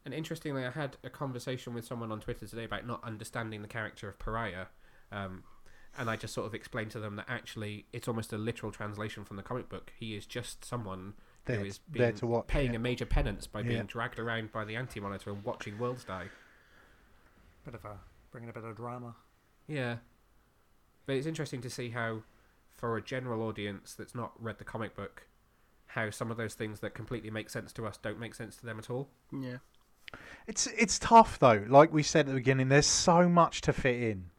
[0.06, 3.68] And interestingly, I had a conversation with someone on Twitter today about not understanding the
[3.68, 4.68] character of Pariah,
[5.12, 5.44] um,
[5.98, 9.26] and I just sort of explained to them that actually it's almost a literal translation
[9.26, 9.92] from the comic book.
[9.98, 11.14] He is just someone
[11.46, 12.76] There- who is there being, to watch, paying yeah.
[12.76, 13.84] a major penance by being Yeah.
[13.88, 16.30] dragged around by the anti-monitor and watching worlds die.
[17.64, 17.98] Bit of a
[18.32, 19.16] bringing a bit of drama.
[19.68, 19.98] Yeah.
[21.08, 22.24] But it's interesting to see how,
[22.74, 25.28] for a general audience that's not read the comic book,
[25.88, 28.66] how some of those things that completely make sense to us don't make sense to
[28.66, 29.10] them at all.
[29.32, 29.58] Yeah.
[30.48, 31.66] It's it's tough though.
[31.68, 34.30] Like we said at the beginning, there's so much to fit in,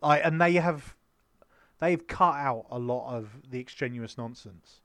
[0.00, 0.94] like, and they have
[1.80, 4.80] they've cut out a lot of the extraneous nonsense,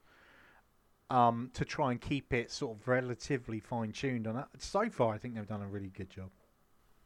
[1.09, 4.25] um, to try and keep it sort of relatively fine tuned.
[4.25, 6.29] And uh, so far, I think they've done a really good job.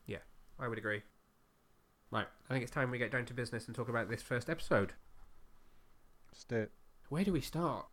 [0.06, 0.20] Yeah,
[0.58, 1.02] I would agree.
[2.12, 4.50] Right, I think it's time we get down to business and talk about this first
[4.50, 4.94] episode.
[6.32, 6.72] Let's do it.
[7.10, 7.86] Where do we start?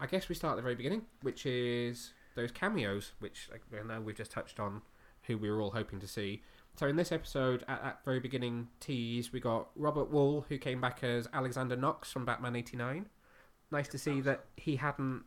[0.00, 3.86] I guess we start at the very beginning, which is those cameos, which like, I
[3.86, 4.82] know we've just touched on,
[5.24, 6.42] who we were all hoping to see.
[6.76, 10.80] So in this episode, at that very beginning tease, we got Robert Wuhl, who came
[10.80, 13.06] back as Alexander Knox from Batman '89.
[13.70, 15.22] Nice to see that he hadn't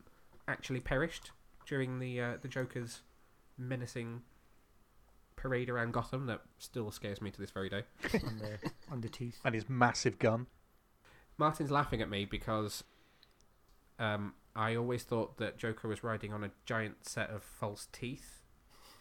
[0.47, 1.31] actually perished
[1.65, 3.01] during the uh, the Joker's
[3.57, 4.21] menacing
[5.35, 6.25] parade around Gotham.
[6.25, 7.83] That still scares me to this very day.
[8.13, 9.39] on the on the teeth.
[9.45, 10.47] And his massive gun.
[11.37, 12.83] Martin's laughing at me because
[13.99, 18.41] um, I always thought that Joker was riding on a giant set of false teeth,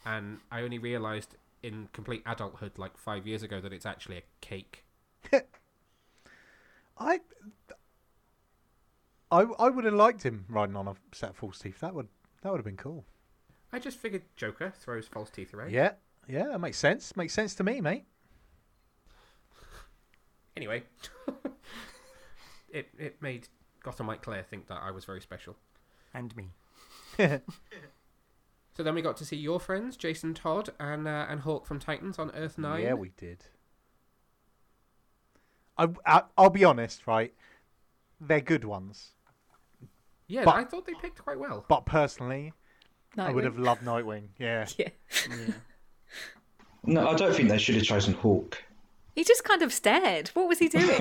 [0.05, 4.23] and I only realised in complete adulthood, like five years ago, that it's actually a
[4.41, 4.85] cake.
[6.99, 7.21] I,
[9.31, 11.81] I, I would have liked him riding on a set of false teeth.
[11.81, 12.09] That would
[12.43, 13.05] that would have been cool.
[13.73, 15.73] I just figured Joker throws false teeth around.
[15.73, 15.93] Yeah,
[16.29, 17.17] yeah, that makes sense.
[17.17, 18.05] Makes sense to me, mate.
[20.57, 20.85] Anyway,
[22.71, 23.49] it it made
[23.87, 25.55] Gotham Mike Claire think that I was very special.
[26.13, 26.49] And me.
[28.77, 31.79] So then we got to see your friends, Jason Todd and uh, and Hawk from
[31.79, 32.83] Titans on Earth Nine.
[32.83, 33.47] Yeah, we did.
[35.79, 37.33] I, I I'll be honest, right?
[38.21, 39.13] They're good ones,
[40.27, 40.45] yeah.
[40.45, 41.65] but- I thought they picked quite well.
[41.69, 42.53] but personally,
[43.17, 44.25] I would have loved Nightwing.
[44.39, 44.89] Yeah, Yeah.
[45.31, 45.55] Yeah.
[46.85, 48.63] No, I don't think they should have chosen Hawk.
[49.17, 50.29] He just kind of stared.
[50.29, 51.01] What was he doing?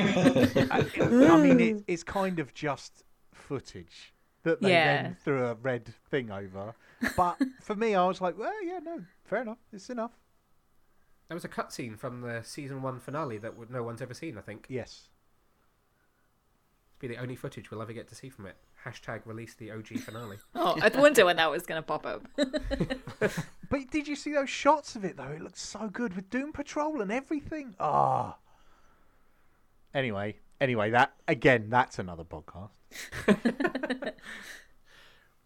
[0.72, 5.04] I, I mean, it, it's kind of just footage that they Yeah.
[5.04, 6.74] then threw a red thing over.
[7.18, 9.58] But for me, I was like, well, yeah, no, fair enough.
[9.74, 10.12] It's enough.
[11.28, 14.38] There was a cutscene from the season one finale that no one's ever seen.
[14.38, 15.10] I think Yes.
[16.88, 18.56] It's be the only footage we'll ever get to see from it.
[18.86, 20.38] Hashtag release the OG finale.
[20.56, 22.28] oh, I wonder when that was going to pop up.
[23.68, 25.24] But did you see those shots of it though?
[25.24, 27.74] It looks so good with Doom Patrol and everything.
[27.80, 28.38] Ah.
[29.94, 32.70] Anyway, anyway, that again, that's another podcast.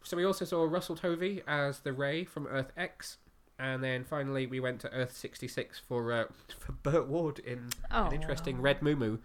[0.03, 3.17] So we also saw Russell Tovey as the Ray from Earth X,
[3.59, 6.25] and then finally we went to Earth sixty six for uh,
[6.57, 8.07] for Burt Ward in Oh.
[8.07, 9.19] an interesting red moo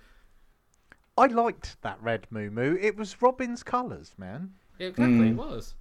[1.16, 2.76] I liked that red Moo Moo.
[2.80, 4.54] It was Robin's colours, man.
[4.78, 5.36] Yeah, exactly, it Mm.
[5.36, 5.74] was.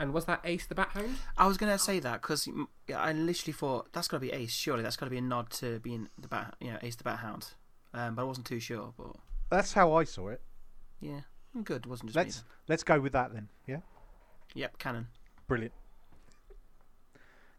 [0.00, 1.16] And was that Ace the Bat Hound?
[1.36, 2.48] I was gonna say that because
[2.94, 4.50] I literally thought that's gotta be Ace.
[4.52, 7.18] Surely that's gotta be a nod to being the bat, you know, Ace the Bat
[7.18, 7.52] Hound.
[7.94, 8.94] Um, but I wasn't too sure.
[8.96, 9.16] But
[9.50, 10.40] That's how I saw it.
[11.00, 11.20] yeah,
[11.62, 11.84] good.
[11.84, 12.44] It wasn't just Let's me.
[12.68, 13.50] let's go with that then.
[13.66, 13.80] Yeah.
[14.54, 15.08] Yep, canon.
[15.46, 15.74] brilliant.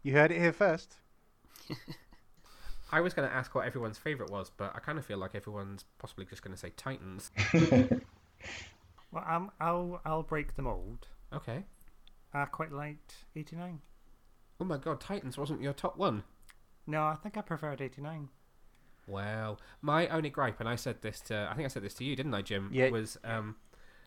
[0.02, 0.96] You heard it here first.
[2.94, 5.34] I was going to ask what everyone's favourite was, but I kind of feel like
[5.36, 7.32] everyone's possibly just going to say Titans.
[9.12, 11.08] Well, um, I'll I'll break the mold.
[11.32, 11.64] Okay.
[12.34, 13.80] I quite liked eighty nine.
[14.60, 16.24] Oh my god, Titans wasn't your top one.
[16.88, 18.30] No, I think I preferred eighty nine.
[19.08, 22.04] Well, My only gripe, and I said this to, I think I said this to
[22.04, 22.70] you, didn't I, Jim?
[22.74, 22.90] Yeah.
[22.90, 23.58] Was um,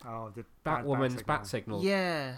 [0.05, 1.79] Oh, the Batwoman's bat bat signal.
[1.79, 1.83] signal.
[1.83, 2.37] Yeah,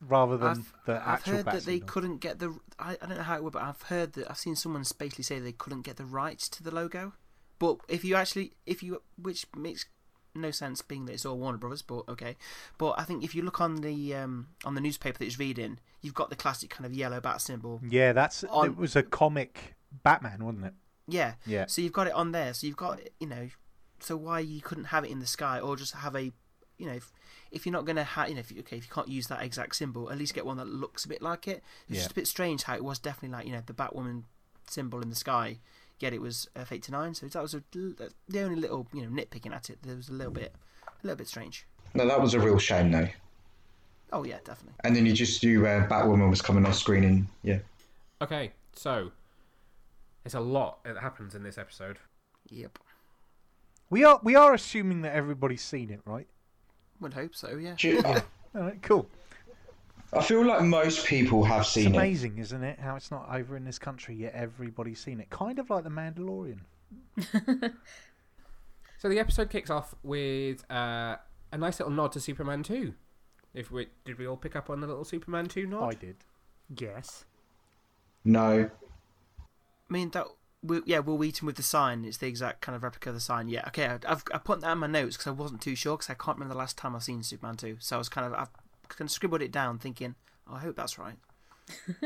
[0.00, 2.58] Rather than I've, the I've heard that they couldn't get the.
[2.78, 5.24] I, I don't know how it would, but I've heard that I've seen someone basically
[5.24, 7.12] say they couldn't get the rights to the logo.
[7.58, 9.86] But if you actually, if you, which makes
[10.34, 12.36] no sense being that it's all Warner Brothers, but okay.
[12.78, 15.78] But I think if you look on the um, on the newspaper that it's reading,
[16.00, 17.80] you've got the classic kind of yellow bat symbol.
[17.88, 20.74] Yeah, that's On- it was a comic Batman, wasn't it?
[21.06, 21.34] Yeah.
[21.46, 21.66] Yeah.
[21.66, 22.54] So you've got it on there.
[22.54, 23.48] So you've got you know.
[24.00, 26.30] So why you couldn't have it in the sky or just have a,
[26.78, 27.12] you know, if,
[27.50, 29.42] if you're not gonna have, you know, if you, okay, if you can't use that
[29.42, 31.62] exact symbol, at least get one that looks a bit like it.
[31.88, 32.02] It's Yeah.
[32.02, 34.22] just a bit strange how it was definitely like you know the Batwoman
[34.68, 35.58] symbol in the sky.
[36.00, 37.14] Yet it was F eighty nine.
[37.14, 39.78] So that was a, the only little you know nitpicking at it.
[39.82, 40.54] There was a little bit,
[40.86, 41.66] a little bit strange.
[41.94, 43.08] No, that was a real shame though.
[44.12, 44.74] Oh yeah, definitely.
[44.84, 47.58] And then you just knew uh, Batwoman was coming on screen, and yeah.
[48.22, 49.10] Okay, so
[50.22, 51.98] there's a lot that happens in this episode.
[52.50, 52.78] Yep.
[53.90, 56.26] We are we are assuming that everybody's seen it, right?
[57.00, 57.56] Would hope so.
[57.56, 57.74] Yeah.
[57.78, 58.14] Do you- All
[58.54, 59.08] right, cool.
[60.12, 61.96] I feel like most people have It's seen it.
[61.96, 62.78] amazing, isn't it?
[62.78, 65.28] How it's not over in this country yet everybody's seen it.
[65.30, 66.60] Kind of like the Mandalorian.
[69.00, 71.16] So the episode kicks off with uh,
[71.52, 72.92] a nice little nod to Superman 2.
[73.54, 75.84] If we did we all pick up on the little Superman 2 nod?
[75.84, 76.16] I did.
[76.76, 77.24] Yes.
[78.24, 78.68] No.
[79.88, 80.26] I mean that.
[80.68, 82.04] Wil, yeah, Wil Wheaton with the sign.
[82.04, 83.48] It's the exact kind of replica of the sign.
[83.48, 83.64] Yeah.
[83.68, 83.86] Okay.
[83.86, 86.14] I- I've I put that in my notes because I wasn't too sure because I
[86.14, 87.76] can't remember the last time I've seen Superman two.
[87.80, 88.50] So I was kind of I've
[88.88, 90.14] kind of scribbled it down, thinking,
[90.48, 91.16] oh, I hope that's right.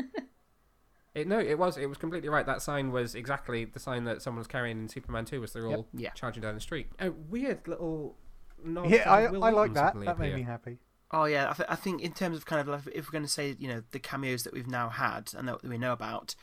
[1.15, 2.47] It, no, it was it was completely right.
[2.47, 5.67] That sign was exactly the sign that someone was carrying in Superman 2 as they're
[5.67, 6.09] all Yeah.
[6.15, 6.87] charging down the street.
[6.99, 8.17] A weird little
[8.65, 8.89] nod.
[8.89, 9.87] Yeah, I, I like Wheaton that.
[9.89, 10.37] suddenly That made appear.
[10.39, 10.79] me happy.
[11.11, 13.25] Oh yeah, I, th- I think in terms of kind of like, if we're going
[13.25, 16.35] to say you know the cameos that we've now had and that we know about,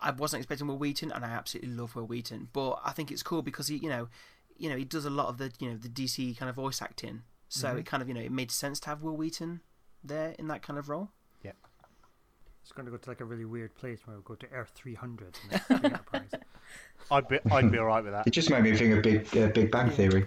[0.00, 2.48] I wasn't expecting Wil Wheaton, and I absolutely love Wil Wheaton.
[2.52, 4.08] But I think it's cool because he you know,
[4.56, 6.82] you know he does a lot of the you know the DC kind of voice
[6.82, 9.60] acting, so it kind of you know it made sense to have Wil Wheaton
[10.04, 11.10] there in that kind of role.
[11.42, 11.52] Yeah.
[12.62, 14.72] It's going to go to like a really weird place where we go to Earth
[14.74, 16.30] 300 and it's the Enterprise.
[17.10, 18.26] I'd be I'd be alright with that.
[18.26, 20.26] It just made me think of Big uh, Big Bang Theory.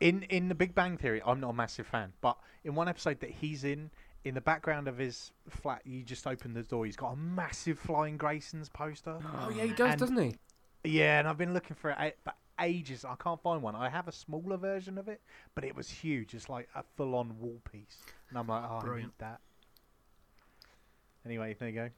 [0.00, 3.20] In in the Big Bang Theory, I'm not a massive fan, but in one episode
[3.20, 3.90] that he's in,
[4.26, 6.84] in the background of his flat, you just open the door.
[6.84, 9.18] He's got a massive Flying Graysons poster.
[9.38, 10.34] Oh yeah, he does, And- doesn't he?
[10.82, 13.04] Yeah, and I've been looking for it eh, for ages.
[13.04, 13.74] I can't find one.
[13.76, 15.20] I have a smaller version of it,
[15.54, 16.34] but it was huge.
[16.34, 19.40] It's like a full-on wall piece, and I'm like, oh, I need that.
[21.24, 21.90] Anyway, there you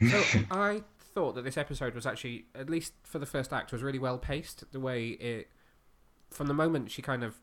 [0.00, 0.08] go.
[0.08, 0.82] So I
[1.14, 4.18] thought that this episode was actually, at least for the first act, was really well
[4.18, 4.70] paced.
[4.72, 5.48] The way it,
[6.30, 7.36] from the moment she kind of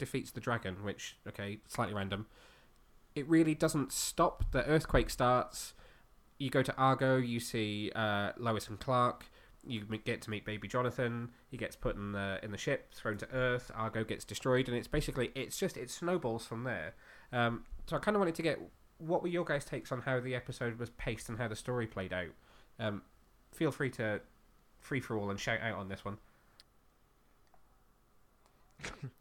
[0.00, 2.26] defeats the dragon, which okay, slightly random,
[3.14, 4.44] it really doesn't stop.
[4.50, 5.74] The earthquake starts.
[6.38, 7.16] You go to Argo.
[7.18, 9.26] You see uh, Lois and Clark.
[9.64, 11.28] You get to meet Baby Jonathan.
[11.50, 13.70] He gets put in the in the ship, thrown to Earth.
[13.74, 16.94] Argo gets destroyed, and it's basically it's just it snowballs from there.
[17.32, 18.58] Um, so I kind of wanted to get
[18.98, 21.86] what were your guys' takes on how the episode was paced and how the story
[21.86, 22.30] played out?
[22.78, 23.02] Um,
[23.52, 24.20] feel free to
[24.78, 26.18] free for all and shout out on this one.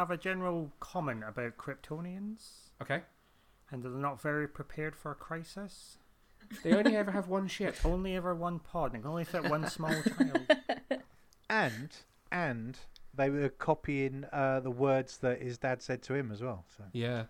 [0.00, 3.02] I have a general comment about Kryptonians, Okay,
[3.70, 5.98] and they're not very prepared for a crisis.
[6.64, 7.76] they only ever have one ship.
[7.84, 10.46] Only ever one pod, and can only fit one small child.
[11.50, 11.90] And
[12.32, 12.78] and
[13.12, 16.64] they were copying uh, the words that his dad said to him as well.
[16.78, 17.24] So, Yeah.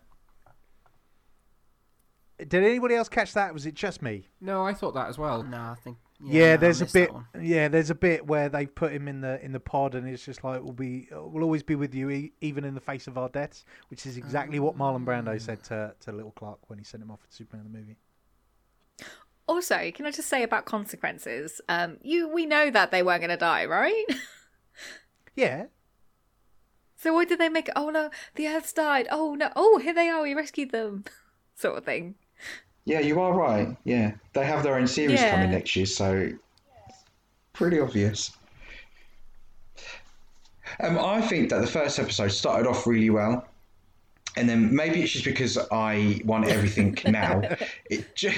[2.48, 3.53] Did anybody else catch that?
[3.55, 4.29] Was it just me?
[4.40, 5.42] No, I thought that as well.
[5.42, 7.11] No, I think Yeah, no, there's a bit.
[7.40, 10.24] Yeah, there's a bit where they put him in the in the pod, and it's
[10.24, 13.16] just like we'll be, we'll always be with you, e- even in the face of
[13.18, 16.85] our deaths, which is exactly what Marlon Brando said to to little Clark when he
[16.85, 17.96] sent him off at Superman the movie.
[19.46, 21.61] Also, can I just say about consequences?
[21.68, 24.05] Um, you we know that they weren't going to die, right?
[25.37, 25.66] Yeah,
[26.96, 27.70] so why did they make?
[27.74, 29.09] Oh no, the Earth's died.
[29.11, 30.20] Oh no, oh here they are.
[30.22, 31.05] We rescued them,
[31.55, 32.16] sort of thing.
[32.85, 33.77] Yeah, you are right.
[33.85, 35.31] Yeah, they have their own series Yeah.
[35.31, 36.31] coming next year, so
[37.53, 38.33] pretty obvious.
[40.81, 43.47] Um, I think that the first episode started off really well,
[44.37, 47.43] and then maybe it's just because I want everything now.
[47.90, 48.33] It ju-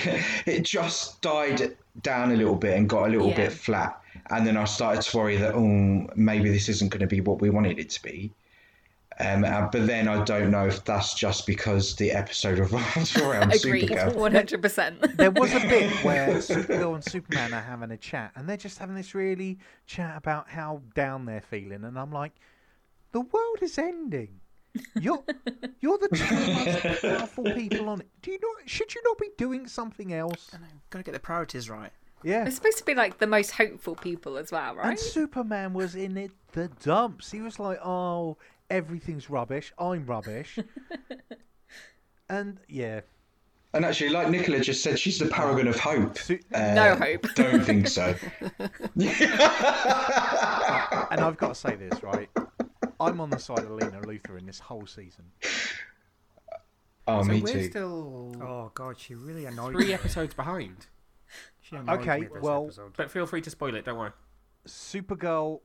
[0.47, 3.37] it just died down a little bit and got a little Yeah.
[3.37, 7.07] bit flat, and then I started to worry that oh maybe this isn't going to
[7.07, 8.31] be what we wanted it to be.
[9.21, 13.53] Um, uh, but then I don't know if that's just because the episode revolves around
[13.55, 14.15] Agreed, Supergirl.
[14.17, 15.17] one hundred percent.
[15.17, 18.79] there was a bit where Supergirl and Superman are having a chat, and they're just
[18.79, 22.33] having this really chat about how down they're feeling, and I'm like,
[23.13, 24.41] the world is ending.
[24.99, 25.23] You're
[25.81, 28.09] you're the two most powerful people on it.
[28.23, 28.69] Do you not?
[28.69, 30.51] Should you not be doing something else?
[30.55, 31.93] I know, gotta get the priorities right.
[32.23, 32.45] Yeah.
[32.45, 34.91] They're supposed to be like the most hopeful people as well, right?
[34.91, 34.99] And?
[34.99, 37.31] Superman was in it the dumps.
[37.31, 38.37] He was like, "Oh,
[38.73, 39.73] everything's rubbish.
[39.79, 40.59] I'm rubbish."
[42.29, 43.01] and yeah,
[43.75, 46.19] And actually, like Nicola just said, she's the paragon of hope.
[46.19, 47.27] Su- Uh, No hope.
[47.35, 48.15] Don't think so.
[51.11, 52.29] and I've got to say this right.
[53.01, 55.25] I'm on the side of Lena Luthor in this whole season.
[57.07, 57.65] Oh, so me we're too.
[57.65, 59.93] still Oh god, she really annoyed three me.
[59.95, 60.87] episodes behind.
[61.61, 62.93] She annoyed Okay, me this well- episode.
[62.97, 63.85] But feel free to spoil it.
[63.85, 64.13] Don't worry.
[64.69, 65.61] Supergirl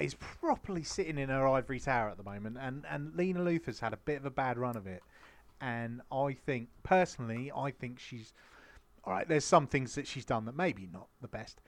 [0.00, 3.92] is properly sitting in her ivory tower at the moment, and, and Lena Luthor's had
[3.92, 5.02] a bit of a bad run of it.
[5.60, 8.32] And I think, personally, I think she's.
[9.04, 11.60] All right, there's some things that she's done that maybe not the best.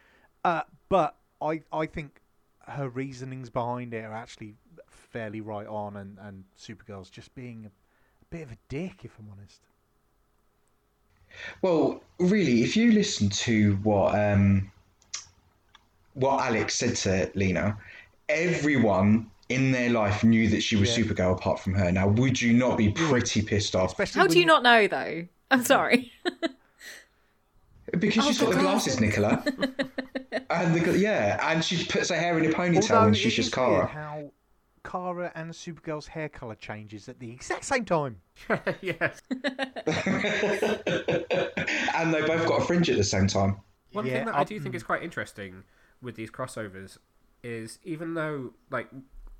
[0.45, 2.21] Uh, but I, I think
[2.67, 4.55] her reasonings behind it are actually
[4.89, 9.19] fairly right on, and, and Supergirl's just being a, a bit of a dick, if
[9.19, 9.63] I'm honest.
[11.63, 14.71] Well, really, if you listen to what um,
[16.15, 17.79] what Alex said to Lena,
[18.29, 21.05] everyone in their life knew that she was Yeah.
[21.05, 21.91] Supergirl apart from her.
[21.93, 23.91] Now, would you not be pretty pissed off?
[23.91, 25.27] Especially How do you not know though?
[25.51, 26.11] I'm sorry.
[27.99, 29.45] Because Oh, she's got the the glasses, Nicola.
[30.51, 33.53] and the, yeah, and she puts her hair in a ponytail Although and she's just
[33.53, 33.87] Kara.
[33.87, 34.31] how
[34.85, 38.17] Kara and Supergirl's hair color changes at the exact same time.
[38.81, 39.21] yes.
[39.31, 39.43] and
[42.15, 43.57] they both got a fringe at the same time.
[43.93, 45.65] One Yeah, thing that I I'll- do think is quite interesting
[46.01, 46.97] with these crossovers
[47.43, 48.89] is even though like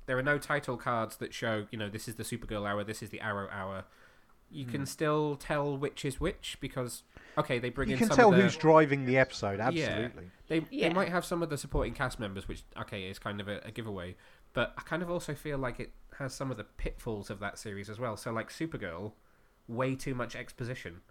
[0.05, 3.01] there are no title cards that show you know this is the Supergirl hour, this
[3.01, 3.85] is the Arrow hour,
[4.51, 4.71] you Hmm.
[4.71, 7.03] can still tell which is which because
[7.37, 9.59] okay they bring You in can some tell of the, who's driving the episode.
[9.59, 9.67] Yeah.
[9.67, 10.31] Absolutely.
[10.49, 10.89] They Yeah.
[10.89, 13.61] they might have some of the supporting cast members, which okay is kind of a,
[13.65, 14.15] a giveaway.
[14.53, 17.57] But I kind of also feel like it has some of the pitfalls of that
[17.57, 18.15] series as well.
[18.17, 19.13] So like Supergirl,
[19.67, 21.01] way too much exposition.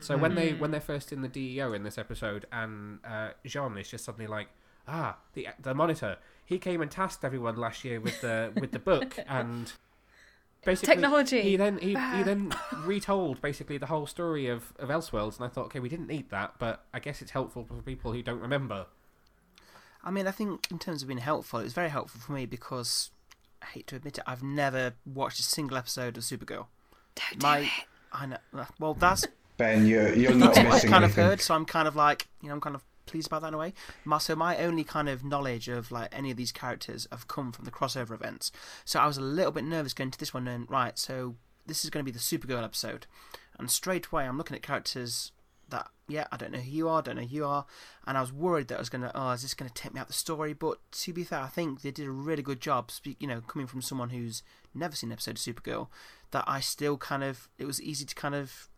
[0.00, 3.78] So when they when they're first in the DEO in this episode, and uh, J'onn
[3.80, 4.46] is just suddenly like,
[4.88, 6.16] ah, the the monitor.
[6.44, 9.72] He came and tasked everyone last year with the with the book and.
[10.64, 11.40] Basically, Technology.
[11.42, 12.22] He then he, he Ah.
[12.24, 12.52] then
[12.84, 16.30] retold basically the whole story of, of Elseworlds, and I thought, okay, we didn't need
[16.30, 18.86] that, but I guess it's helpful for people who don't remember.
[20.02, 23.10] I mean, I think in terms of being helpful, it's very helpful for me because
[23.62, 26.66] I hate to admit it, I've never watched a single episode of Supergirl.
[27.14, 27.70] Don't My, do it.
[28.12, 28.38] I know.
[28.80, 29.26] Well, that's
[29.58, 32.26] Ben, you're, you're not that's I've missing kind of heard, so I'm kind of like,
[32.42, 33.74] you know, I'm kind of pleased about that in a way.
[34.20, 37.64] So my only kind of knowledge of like any of these characters have come from
[37.64, 38.52] the crossover events.
[38.84, 41.34] So I was a little bit nervous going to this one, and right, so
[41.66, 43.06] this is going to be the Supergirl episode,
[43.58, 45.32] and straight away I'm looking at characters
[45.70, 47.66] that yeah, I don't know who you are, don't know who you are,
[48.06, 50.06] and I was worried that I was gonna, oh, is this gonna take me out
[50.06, 50.54] the story?
[50.54, 52.90] But to be fair, I think they did a really good job.
[53.04, 54.42] You know, coming from someone who's
[54.74, 55.88] never seen an episode of Supergirl,
[56.30, 58.68] that I still kind of, it was easy to kind of,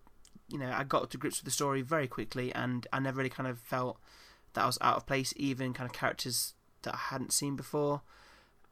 [0.51, 3.30] you know, I got to grips with the story very quickly, and I never really
[3.30, 3.98] kind of felt
[4.55, 5.32] that I was out of place.
[5.36, 8.03] Even kind of characters that I hadn't seen before,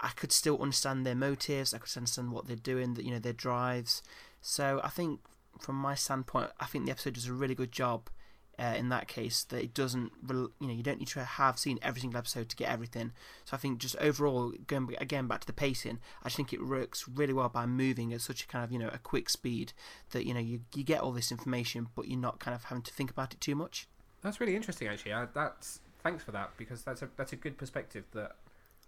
[0.00, 1.72] I could still understand their motives.
[1.72, 4.02] I could understand what they're doing, that you know, their drives.
[4.40, 5.20] So I think,
[5.60, 8.10] from my standpoint, I think the episode does a really good job
[8.58, 11.78] uh, in that case that it doesn't you know you don't need to have seen
[11.82, 13.12] every single episode to get everything
[13.44, 16.66] so i think just overall going again back to the pacing i just think it
[16.66, 19.72] works really well by moving at such a kind of you know a quick speed
[20.10, 22.82] that you know you, you get all this information but you're not kind of having
[22.82, 23.86] to think about it too much
[24.22, 25.12] That's really interesting, actually.
[25.12, 28.36] I, that's thanks for that because that's a that's a good perspective that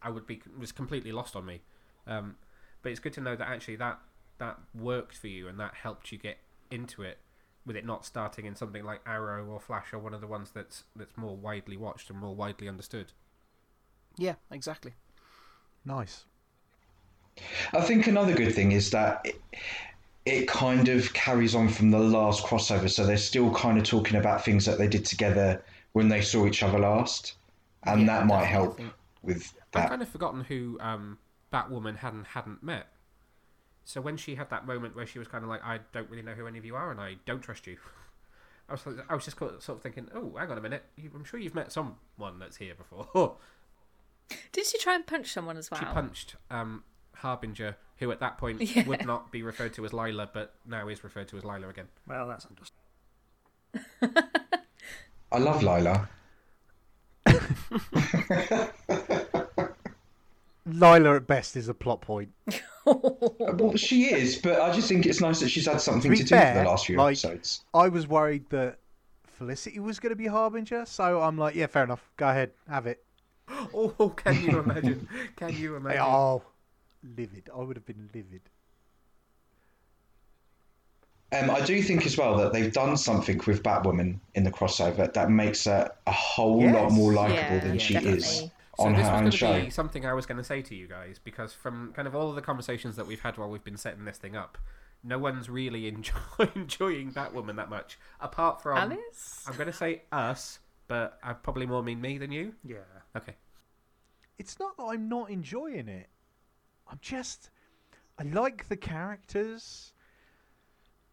[0.03, 1.61] I would be was completely lost on me.
[2.07, 2.37] Um,
[2.83, 3.99] but it's good to know that actually that
[4.39, 6.39] that worked for you and that helped you get
[6.71, 7.19] into it,
[7.67, 10.51] with it not starting in something like Arrow or Flash or one of the ones
[10.53, 13.13] that's that's more widely watched and more widely understood.
[14.17, 14.95] yeah exactly
[15.85, 16.25] Nice.
[17.73, 19.41] I think another good thing is that it,
[20.27, 24.17] it kind of carries on from the last crossover, so they're still kind of talking
[24.17, 27.35] about things that they did together when they saw each other last,
[27.85, 28.79] and Yeah, that might help
[29.23, 29.85] with that.
[29.85, 31.19] I've kind of forgotten who um,
[31.53, 32.89] Batwoman hadn't hadn't met.
[33.91, 36.23] So when she had that moment where she was kind of like, "I don't really
[36.23, 37.77] know who any of you are, and I don't trust you,"
[38.69, 41.41] I was I was just sort of thinking, "Oh, hang on a minute, I'm sure
[41.41, 43.37] you've met someone that's here before."
[44.53, 45.81] Did she try and punch someone as well?
[45.81, 46.85] She punched um,
[47.17, 48.87] Harbinger, who at that point Yeah.
[48.87, 51.89] would not be referred to as Lyla, but now is referred to as Lyla again.
[52.07, 54.31] Well, that's understandable.
[55.33, 56.09] I love Lyla.
[60.67, 62.31] Lyla at best is a plot point.
[62.87, 66.23] Well, she is, but I just think it's nice that she's had something To to,
[66.25, 67.63] be do for the last few like- episodes.
[67.75, 68.79] I was worried that
[69.25, 72.03] Felicity was going to be Harbinger, so I'm like, yeah, fair enough.
[72.17, 73.05] Go ahead, have it.
[73.75, 75.09] Oh, can you imagine?
[75.37, 76.01] Can you imagine?
[76.01, 76.43] Oh,
[77.17, 77.51] livid.
[77.55, 78.41] I would have been livid.
[81.33, 85.13] Um, I do think as well that they've done something with Batwoman in the crossover
[85.13, 88.19] that makes her a whole lot more likable Yeah, than she definitely.
[88.19, 88.51] is
[88.81, 90.75] So on this her was going to be something I was going to say to
[90.75, 93.65] you guys because from kind of all of the conversations that we've had while we've
[93.65, 94.59] been setting this thing up,
[95.03, 99.45] no one's really enjoy- enjoying Batwoman that much, apart from Alice?
[99.47, 100.59] I'm going to say us,
[100.89, 102.55] but I probably more mean me than you.
[102.65, 102.79] Yeah.
[103.17, 103.37] Okay.
[104.39, 106.09] It's not that I'm not enjoying it.
[106.91, 107.51] I'm just,
[108.19, 109.93] I like the characters.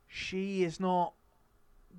[0.08, 1.14] She is not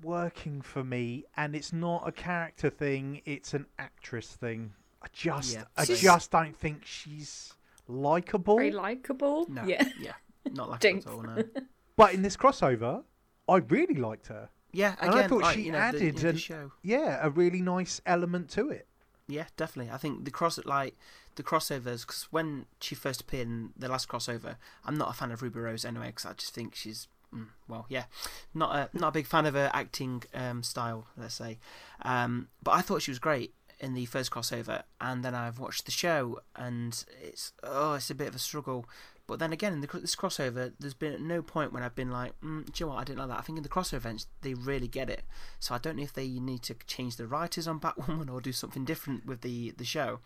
[0.01, 4.73] working for me, and it's not a character thing; it's an actress thing.
[5.01, 5.63] I just, Yeah.
[5.77, 7.53] I She's- just don't think she's
[7.87, 8.57] likable.
[8.57, 9.45] Very likable.
[9.49, 9.87] No, Yeah.
[9.99, 10.13] yeah,
[10.51, 11.05] not like Jinx.
[11.05, 11.23] that at all.
[11.23, 11.43] No.
[11.95, 13.03] But in this crossover,
[13.49, 14.47] I really liked her.
[14.71, 16.71] Yeah, And I thought like, she you know, added the, the an- show.
[16.81, 18.87] Yeah, a really nice element to it.
[19.27, 19.91] Yeah, definitely.
[19.91, 20.95] I think the cross like
[21.35, 25.31] the crossovers because when she first appeared in the last crossover, I'm not a fan
[25.31, 28.05] of Ruby Rose anyway because I just think she's mm, well, yeah,
[28.53, 31.59] not a not a big fan of her acting um, style, let's say.
[32.03, 35.85] Um, but I thought she was great in the first crossover, and then I've watched
[35.85, 38.85] the show, and it's oh, it's a bit of a struggle.
[39.27, 42.33] But then again, in the, this crossover, there's been no point when I've been like,
[42.41, 43.01] mm, do you know what?
[43.01, 43.37] I didn't like that.
[43.37, 45.21] I think in the crossover events, they really get it.
[45.59, 48.51] So I don't know if they need to change the writers on Batwoman or do
[48.51, 50.19] something different with the the show,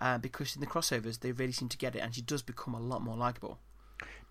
[0.00, 2.74] uh, because in the crossovers they really seem to get it, and she does become
[2.74, 3.58] a lot more likable.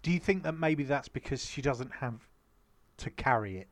[0.01, 2.27] Do you think that maybe that's because she doesn't have
[2.97, 3.67] to carry it?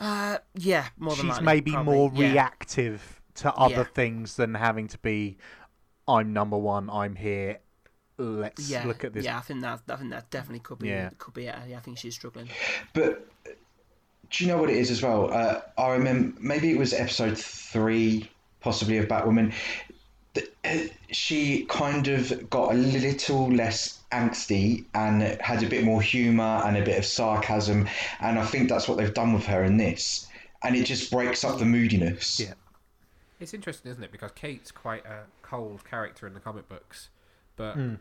[0.00, 2.32] Uh, yeah, more than She's likely, maybe probably, more yeah.
[2.32, 3.84] reactive to other Yeah.
[3.94, 5.38] things than having to be,
[6.06, 7.58] I'm number one, I'm here.
[8.18, 9.24] Let's Yeah, look at this.
[9.24, 11.10] Yeah, I think that I think that definitely could be Yeah.
[11.18, 11.54] could be it.
[11.68, 12.48] Yeah, I think she's struggling.
[12.92, 13.28] But
[14.30, 15.32] do you know what it is as well?
[15.32, 18.28] Uh, I remember maybe it was episode three,
[18.60, 19.52] possibly of Batwoman.
[20.64, 20.78] Uh,
[21.10, 26.76] She kind of got a little less angsty and had a bit more humour and
[26.76, 27.88] a bit of sarcasm,
[28.20, 30.26] and I think that's what they've done with her in this.
[30.62, 32.40] And it just breaks up the moodiness.
[32.40, 32.54] Yeah.
[33.40, 34.10] It's interesting, isn't it?
[34.12, 37.08] Because Kate's quite a cold character in the comic books,
[37.56, 37.98] but Mm.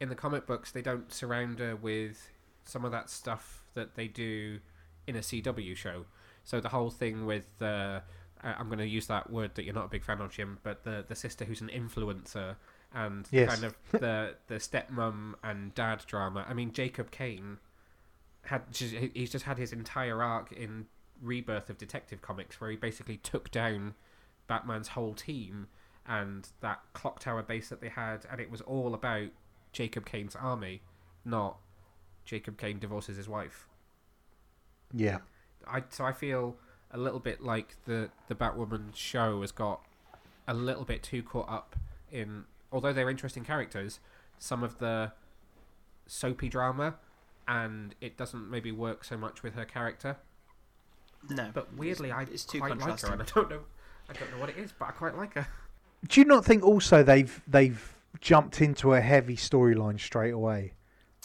[0.00, 2.30] in the comic books they don't surround her with
[2.64, 4.60] some of that stuff that they do
[5.06, 6.06] in a CW show.
[6.44, 8.00] So the whole thing with uh,
[8.42, 10.58] I- I'm going to use that word that you're not a big fan of, Jim,
[10.62, 12.56] but the the sister who's an influencer
[12.92, 13.48] and the Yes.
[13.54, 16.44] kind of the the stepmom and dad drama.
[16.48, 17.58] I mean, Jacob Kane
[18.42, 20.86] had he's just had his entire arc in
[21.22, 23.94] Rebirth of Detective Comics, where he basically took down
[24.46, 25.68] Batman's whole team
[26.06, 29.28] and that clock tower base that they had, and it was all about
[29.72, 30.82] Jacob Kane's army,
[31.24, 31.56] not
[32.24, 33.66] Jacob Kane divorces his wife.
[34.92, 35.18] Yeah.
[35.66, 36.56] I so I feel
[36.90, 39.80] a little bit like the the Batwoman show has got
[40.46, 41.74] a little bit too caught up
[42.12, 43.98] in, although they're interesting characters,
[44.38, 45.12] some of the
[46.06, 46.96] soapy drama,
[47.48, 50.16] and it doesn't maybe work so much with her character.
[51.30, 53.12] No, But weirdly, I it's too quite like her, contrasting.
[53.12, 53.60] and I don't know,
[54.08, 55.46] I don't know what it is, but I quite like her.
[56.06, 60.74] Do you not think also they've they've jumped into a heavy storyline straight away?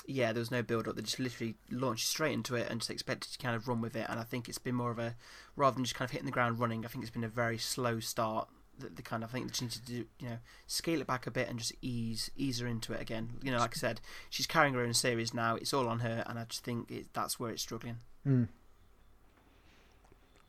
[0.09, 0.95] yeah, there was no build up.
[0.95, 3.95] They just literally launched straight into it and just expected to kind of run with
[3.95, 4.07] it.
[4.09, 5.15] And I think it's been more of a
[5.55, 6.83] rather than just kind of hitting the ground running.
[6.83, 8.49] I think it's been a very slow start.
[8.79, 11.07] The, the kind of I think they just need to do you know scale it
[11.07, 13.33] back a bit and just ease ease her into it again.
[13.43, 15.55] You know, like I said, she's carrying her own series now.
[15.55, 17.97] It's all on her, and I just think it, that's where it's struggling.
[18.27, 18.47] Mm.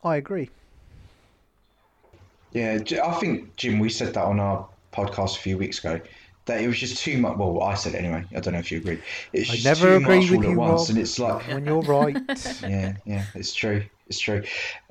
[0.02, 0.48] I agree.
[2.53, 6.01] Yeah, I think Jim, we said that on our podcast a few weeks ago
[6.46, 7.36] that it was just too much.
[7.36, 8.24] Well, I said it anyway.
[8.34, 9.03] I don't know if you agreed.
[9.32, 10.88] It's I just never too agree much with all at you, once, Rob.
[10.90, 12.16] and it's like, When you're right.
[12.62, 13.84] yeah, yeah, it's true.
[14.09, 14.42] It's true.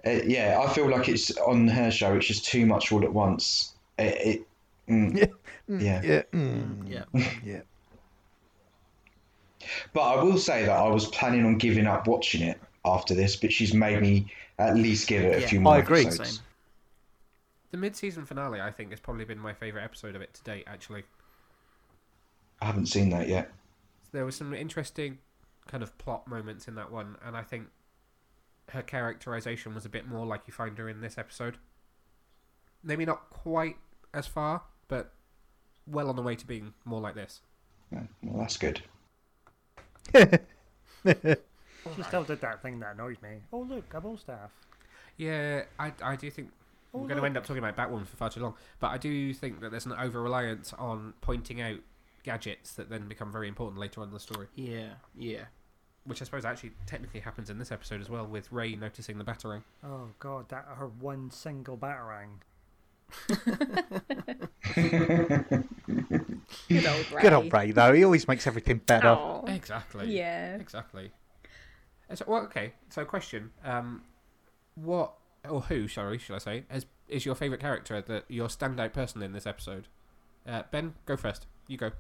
[0.06, 2.14] Uh, yeah, I feel like it's on her show.
[2.16, 3.74] It's just too much all at once.
[3.98, 4.46] It,
[4.88, 5.26] it mm, Yeah.
[5.68, 6.02] yeah.
[6.04, 6.22] yeah.
[6.34, 7.30] mm, Yeah.
[7.44, 7.62] Yeah.
[9.94, 13.36] But I will say that I was planning on giving up watching it after this,
[13.36, 16.06] but she's made me at least give it a Yeah, few more I agree.
[16.06, 16.36] episodes.
[16.38, 16.46] Same.
[17.72, 20.64] The mid-season finale, I think, has probably been my favourite episode of it to date.
[20.68, 21.04] Actually,
[22.62, 23.52] I haven't seen that yet.
[24.12, 25.20] there were some interesting
[25.68, 27.68] kind of plot moments in that one, and I think
[28.70, 31.58] her characterization was a bit more like you find her in this episode.
[32.84, 33.78] Maybe not quite
[34.14, 35.12] as far, but
[35.86, 37.42] well on the way to being more like this.
[37.92, 38.82] Yeah, well, that's good.
[41.96, 43.38] She still did that thing that annoys me.
[43.54, 44.52] Oh look, a bo staff.
[45.18, 46.52] Yeah, I, I do think
[46.94, 49.34] we're going to end up talking about Batwoman for far too long, but I do
[49.34, 51.80] think that there's an over reliance on pointing out
[52.24, 54.48] gadgets that then become very important later on in the story.
[54.56, 55.46] Yeah, yeah.
[56.06, 59.24] Which I suppose actually technically happens in this episode as well, with Ray noticing the
[59.24, 59.64] batarang.
[59.84, 62.40] Oh god, that her one single batarang.
[66.68, 67.22] Good old Ray.
[67.22, 67.94] Good old Ray, though.
[67.94, 69.10] He always makes everything better.
[69.10, 69.46] Aw.
[69.48, 70.16] Exactly.
[70.16, 70.56] Yeah.
[70.56, 71.12] Exactly.
[72.14, 72.74] So, well, okay.
[72.90, 74.04] So, question: um,
[74.76, 75.14] What
[75.48, 78.02] or who, sorry, should I say, is is your favourite character?
[78.02, 79.88] That your standout person in this episode?
[80.48, 81.46] Uh, ben, go first.
[81.68, 81.92] You go.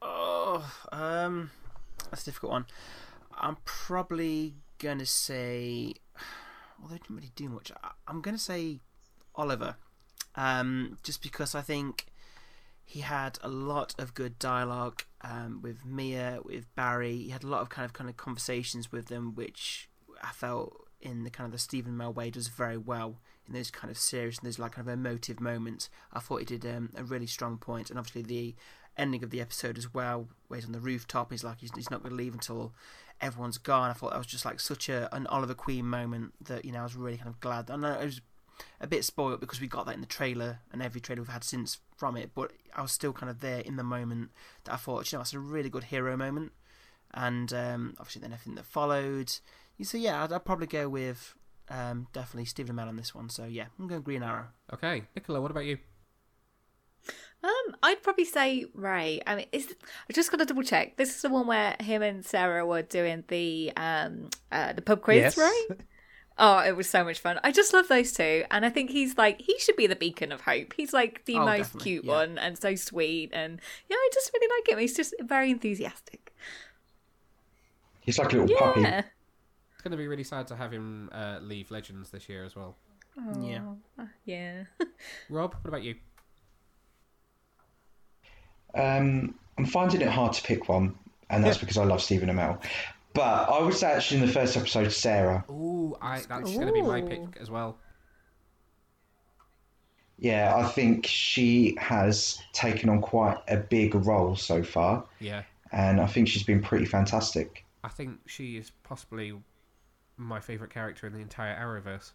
[0.00, 1.50] Oh, um,
[2.10, 2.66] that's a difficult one.
[3.36, 5.94] I'm probably gonna say,
[6.78, 7.70] well, they didn't really do much.
[7.82, 8.80] I- I'm gonna say
[9.34, 9.76] Oliver,
[10.34, 12.06] um, just because I think
[12.84, 17.16] he had a lot of good dialogue um, with Mia, with Barry.
[17.16, 19.88] He had a lot of kind of kind of conversations with them, which
[20.22, 23.70] I felt in the kind of the Stephen Amell way does very well in those
[23.70, 25.90] kind of serious and those like kind of emotive moments.
[26.12, 28.54] I thought he did um, a really strong point, and obviously the
[28.96, 31.30] ending of the episode as well, where he's on the rooftop.
[31.30, 32.72] He's like he's, he's not going to leave until
[33.20, 33.90] everyone's gone.
[33.90, 36.80] I thought that was just like such a an Oliver Queen moment that you know
[36.80, 37.70] I was really kind of glad.
[37.70, 38.20] I know it was
[38.80, 41.44] a bit spoiled because we got that in the trailer and every trailer we've had
[41.44, 44.30] since from it, but I was still kind of there in the moment
[44.64, 46.52] that I thought, you know, it's a really good hero moment.
[47.14, 49.32] And um, obviously, then everything that followed.
[49.80, 51.34] So, yeah, I'd, I'd probably go with
[51.68, 53.28] um, definitely Stephen Amell on this one.
[53.28, 54.46] So, yeah, I'm going Green Arrow.
[54.72, 55.78] Okay, Nicola, what about you?
[57.44, 59.20] Um, I'd probably say Ray.
[59.26, 59.74] I mean, is
[60.08, 60.96] I just got to double check.
[60.96, 65.00] This is the one where him and Sara were doing the um uh, the pub
[65.02, 65.38] quiz, Yes.
[65.38, 65.66] right?
[66.38, 67.38] Oh, it was so much fun.
[67.44, 70.32] I just love those two, and I think he's like he should be the beacon
[70.32, 70.72] of hope.
[70.74, 72.10] He's like the Oh, most definitely, cute yeah.
[72.10, 73.60] one and so sweet, and
[73.90, 74.78] yeah, I just really like him.
[74.78, 76.32] He's just very enthusiastic.
[78.00, 78.80] He's like a little puppy.
[79.82, 79.86] Yeah.
[79.86, 82.54] It's going to be really sad to have him uh, leave Legends this year as
[82.54, 82.76] well.
[83.40, 83.62] Yeah.
[84.24, 84.64] Yeah.
[85.28, 85.96] Rob, what about you?
[88.74, 90.94] Um, I'm finding it hard to pick one,
[91.30, 92.62] and that's because I love Stephen Amell.
[93.12, 95.44] But I would say actually in the first episode, Sara.
[95.50, 97.76] Ooh, I, that's going to be my pick as well.
[100.18, 106.00] Yeah, I think she has taken on quite a big role so far, Yeah, and
[106.00, 107.64] I think she's been pretty fantastic.
[107.82, 109.34] I think she is possibly
[110.24, 112.12] my favourite character in the entire Arrowverse.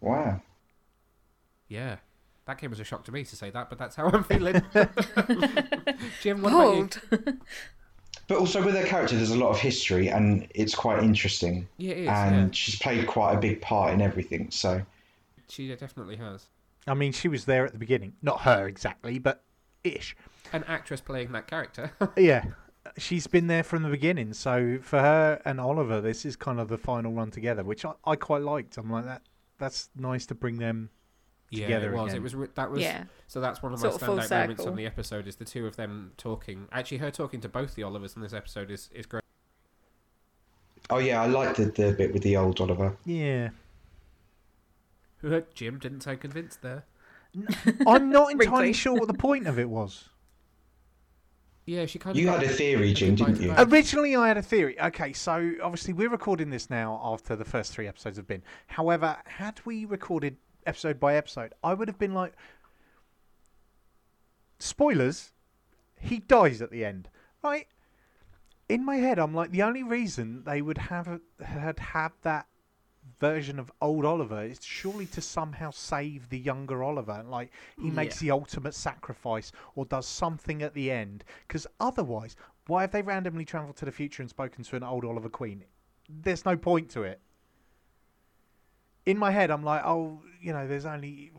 [0.00, 0.40] Wow.
[1.68, 1.96] Yeah,
[2.46, 4.62] that came as a shock to me to say that, but that's how I'm feeling.
[6.20, 7.38] Jim, what about you?
[8.28, 11.66] But also with her character, there's a lot of history, and it's quite interesting.
[11.76, 12.08] Yeah, it is.
[12.08, 12.48] and yeah.
[12.52, 14.50] she's played quite a big part in everything.
[14.50, 14.80] So
[15.48, 16.46] She definitely has.
[16.86, 18.14] I mean, she was there at the beginning.
[18.22, 19.42] Not her exactly, but
[19.82, 20.16] ish.
[20.52, 21.92] An actress playing that character.
[22.16, 22.44] Yeah,
[22.98, 24.32] she's been there from the beginning.
[24.34, 27.92] So for her and Oliver, this is kind of the final run together, which I,
[28.04, 28.76] I quite liked.
[28.78, 29.22] I'm like that.
[29.58, 30.90] That's nice to bring them.
[31.50, 32.12] yeah, Together it was.
[32.12, 32.16] again.
[32.26, 32.48] It was.
[32.54, 32.80] That was.
[32.82, 33.04] Yeah.
[33.28, 34.68] So that's one of my Sort of standout moments circle.
[34.68, 36.66] on the episode is the two of them talking.
[36.72, 39.22] Actually, her talking to both the Olivers in this episode is is great.
[40.90, 42.96] oh yeah, I liked the, the bit with the old Oliver.
[43.04, 43.50] Yeah,
[45.54, 46.84] Jim didn't sound convinced there.
[47.86, 50.08] I'm not entirely sure what the point of it was.
[51.64, 52.20] Yeah, she kind of.
[52.20, 53.52] You had a theory, Jim, didn't you?
[53.52, 53.72] of.
[53.72, 54.80] Originally, I had a theory.
[54.80, 58.42] Okay, so obviously we're recording this now after the first three episodes have been.
[58.66, 60.36] However, had we recorded
[60.66, 62.34] episode by episode, I would have been like,
[64.58, 65.32] spoilers,
[66.00, 67.08] he dies at the end,
[67.44, 67.68] right?
[68.68, 72.46] In my head, I'm like, the only reason they would have had have that
[73.22, 77.24] version of old Oliver is surely to somehow save the younger Oliver.
[77.24, 81.22] Like he makes the ultimate sacrifice or does something at the end.
[81.46, 82.34] Because otherwise,
[82.66, 85.62] why have they randomly travelled to the future and spoken to an old Oliver Queen?
[86.08, 87.20] There's no point to it.
[89.06, 91.30] In my head, I'm like, oh, you know, there's only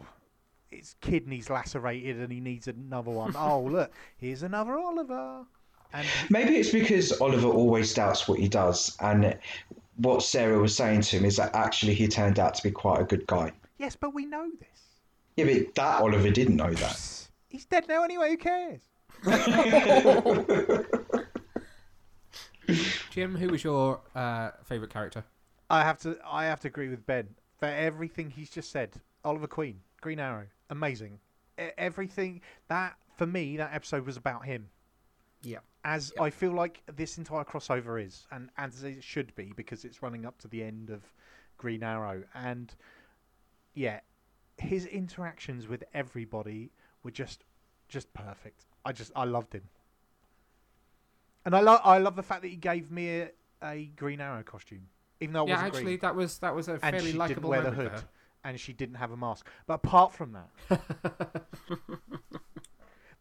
[0.72, 3.36] his kidneys lacerated and he needs another one.
[3.38, 5.46] oh, look, here's another Oliver.
[5.94, 9.38] And Maybe it's because Oliver always doubts what he does, and
[9.98, 13.00] what Sara was saying to him is that actually he turned out to be quite
[13.02, 13.52] a good guy.
[13.78, 14.70] yes, but we know this.
[15.38, 17.28] Yeah, but that Oliver didn't know that.
[17.48, 18.32] He's dead now anyway.
[18.32, 18.82] Who cares?
[23.12, 25.24] Jim, who was your uh, favourite character?
[25.70, 26.18] I have to.
[26.26, 27.28] I have to agree with Ben
[27.60, 29.00] for everything he's just said.
[29.26, 31.20] Oliver Queen, Green Arrow, amazing.
[31.60, 34.70] E- everything that for me, that episode was about him.
[35.44, 35.60] Yeah.
[35.86, 40.02] As I feel like this entire crossover is, and as it should be, because it's
[40.02, 41.02] running up to the end of
[41.58, 42.74] Green Arrow, and
[43.74, 44.00] yeah,
[44.58, 46.72] his interactions with everybody
[47.04, 47.44] were just,
[47.90, 48.66] just perfect.
[48.86, 49.64] I just, I loved him,
[51.46, 53.32] and I love, I love the fact that he gave me a,
[53.62, 54.88] a Green Arrow costume,
[55.20, 56.00] even though it yeah, wasn't actually, green.
[56.00, 57.92] that was that was a and fairly she didn't likable wear the hood.
[57.92, 58.06] for
[58.44, 59.48] and she didn't have a mask.
[59.68, 60.50] But apart from that,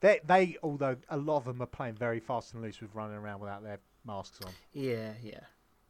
[0.03, 3.17] they they although a lot of them are playing very fast and loose with running
[3.17, 4.53] around without their masks on.
[4.73, 5.41] Yeah, yeah.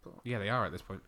[0.04, 0.10] her.
[0.22, 1.00] Yeah, they are at this point.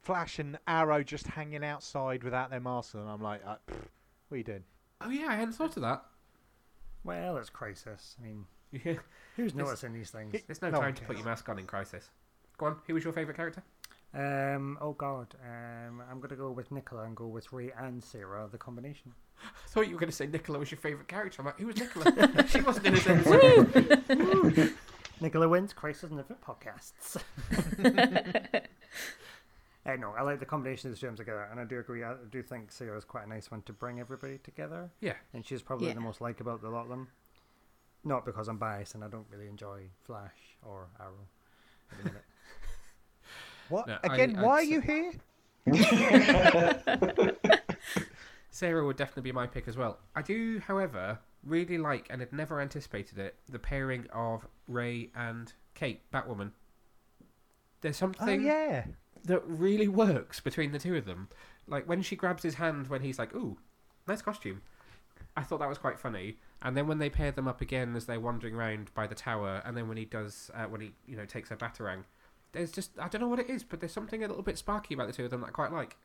[0.00, 3.06] Flash and Arrow just hanging outside without their masks on.
[3.06, 3.88] I'm like, uh, pfft,
[4.28, 4.64] what are you doing?
[5.02, 6.04] Oh yeah, I hadn't thought of that.
[7.04, 8.16] Well, it's crisis.
[8.18, 8.46] I mean,
[8.84, 8.94] Yeah.
[9.36, 10.34] who's noticing these things?
[10.46, 12.08] There's no, No time to put your mask on in Crisis.
[12.56, 13.62] Go on, who was your favourite character?
[14.12, 18.48] Um, oh God, um, I'm gonna go with Nicola and go with Ray and Sara,
[18.50, 19.12] the combination.
[19.42, 21.40] I thought you were going to say Nicola was your favourite character.
[21.40, 22.46] I'm like, who was Nicola?
[22.48, 24.74] she wasn't in this episode.
[25.22, 27.16] Nicola wins Crisis and Fit podcasts.
[29.86, 32.04] Uh, no, I like the combination of the two together, and I do agree.
[32.04, 35.14] I do think Sara's quite a nice one to bring everybody together, Yeah.
[35.32, 35.94] and she's probably Yeah.
[35.94, 37.08] the most likable of the lot of them.
[38.04, 41.26] Not because I'm biased and I don't really enjoy Flash or Arrow.
[43.78, 44.00] At the minute.
[44.02, 44.36] What No, I- again?
[44.36, 45.12] I'd why are you here?
[48.50, 49.98] Sara would definitely be my pick as well.
[50.14, 55.52] I do, however, really like and had never anticipated it the pairing of Ray and
[55.74, 56.50] Kate, Batwoman.
[57.80, 58.84] There's something Oh something yeah.
[59.24, 61.28] that really works between the two of them.
[61.66, 63.56] Like when she grabs his hand when he's like, "Ooh,
[64.06, 64.62] nice costume."
[65.36, 66.36] I thought that was quite funny.
[66.60, 69.62] And then when they pair them up again as they're wandering around by the tower,
[69.64, 72.02] and then when he does, uh, when he you know takes her batarang,
[72.52, 74.94] there's just I don't know what it is, but there's something a little bit sparky
[74.94, 75.96] about the two of them that I quite like.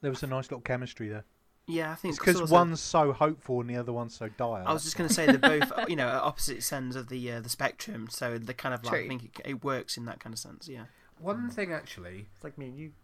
[0.00, 1.24] There was a nice little chemistry there.
[1.68, 4.62] Yeah, I think It's because one's so hopeful and the other one's so dire.
[4.64, 7.32] I was just going to say they're both, uh, you know, opposite ends of the
[7.32, 10.20] uh, the spectrum, so the kind of like I think it, it works in that
[10.20, 10.68] kind of sense.
[10.68, 10.84] Yeah.
[11.18, 12.92] One thing actually, It's like me and you.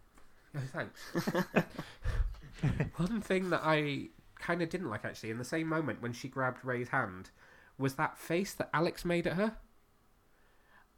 [0.54, 1.64] No, thanks.
[2.96, 4.08] One thing that I
[4.38, 7.30] kind of didn't like actually, in the same moment when she grabbed Ray's hand,
[7.78, 9.56] was that face that Alex made at her.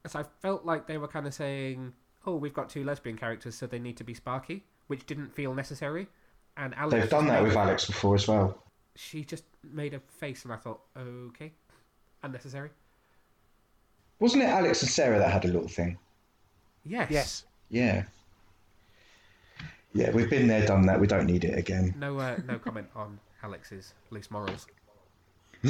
[0.05, 1.93] As I felt like they were kind of saying,
[2.27, 5.55] "Oh, we've got two lesbian characters, so they need to be sparky," which didn't feel
[5.55, 6.09] necessary.
[6.57, 8.63] And Alex They've done that with Alex before as well.
[8.97, 11.53] She just made a face, and I thought, "Okay,
[12.23, 12.71] unnecessary."
[14.21, 15.99] Wasn't it Alex and Sara that had a little thing?
[16.85, 17.11] Yes.
[17.11, 17.45] yes.
[17.71, 18.05] Yeah.
[19.95, 21.01] Yeah, we've been there, done that.
[21.01, 21.95] We don't need it again.
[21.99, 22.19] No.
[22.19, 24.67] Uh, no comment on Alex's loose morals.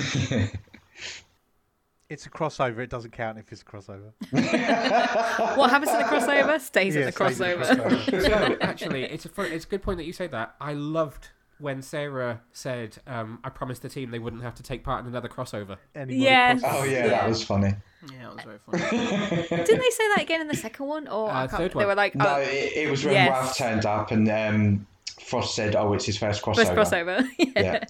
[2.14, 2.78] It's a crossover.
[2.78, 4.12] It doesn't count if it's a crossover.
[5.56, 7.76] What happens in the crossover stays Yeah, in the stays in the crossover.
[7.76, 8.22] crossover.
[8.50, 10.54] so actually, it's a fun, it's a good point that you say that.
[10.60, 14.84] I loved when Sara said, um, "I promised the team they wouldn't have to take
[14.84, 16.60] part in another crossover." Anybody Yes.
[16.60, 17.08] cross- Oh yeah, Yeah.
[17.08, 17.74] that was funny.
[18.12, 18.58] Yeah, it was very
[18.90, 19.48] funny.
[19.48, 21.08] Didn't they say that again in the second one?
[21.08, 23.28] Or I Uh, can't, third they were like, No, oh, it, it was when yes.
[23.30, 24.86] Ralph turned up and um,
[25.20, 27.26] Frost said, "Oh, it's his first crossover." first crossover.
[27.38, 27.50] yeah.
[27.56, 27.84] Yeah.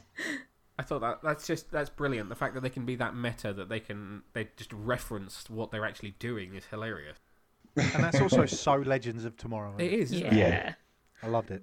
[0.78, 2.28] I thought that that's just that's brilliant.
[2.28, 5.70] The fact that they can be that meta that they can they just reference what
[5.70, 7.18] they're actually doing is hilarious.
[7.76, 9.74] And that's also so Legends of Tomorrow.
[9.78, 10.12] It is.
[10.12, 10.32] Isn't Yeah.
[10.34, 10.38] it?
[10.38, 10.74] Yeah.
[11.22, 11.62] I loved it.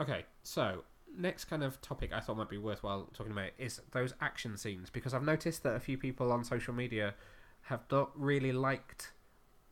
[0.00, 0.84] Okay, so
[1.16, 4.90] next kind of topic I thought might be worthwhile talking about is those action scenes
[4.90, 7.14] because I've noticed that a few people on social media
[7.62, 9.12] have not really liked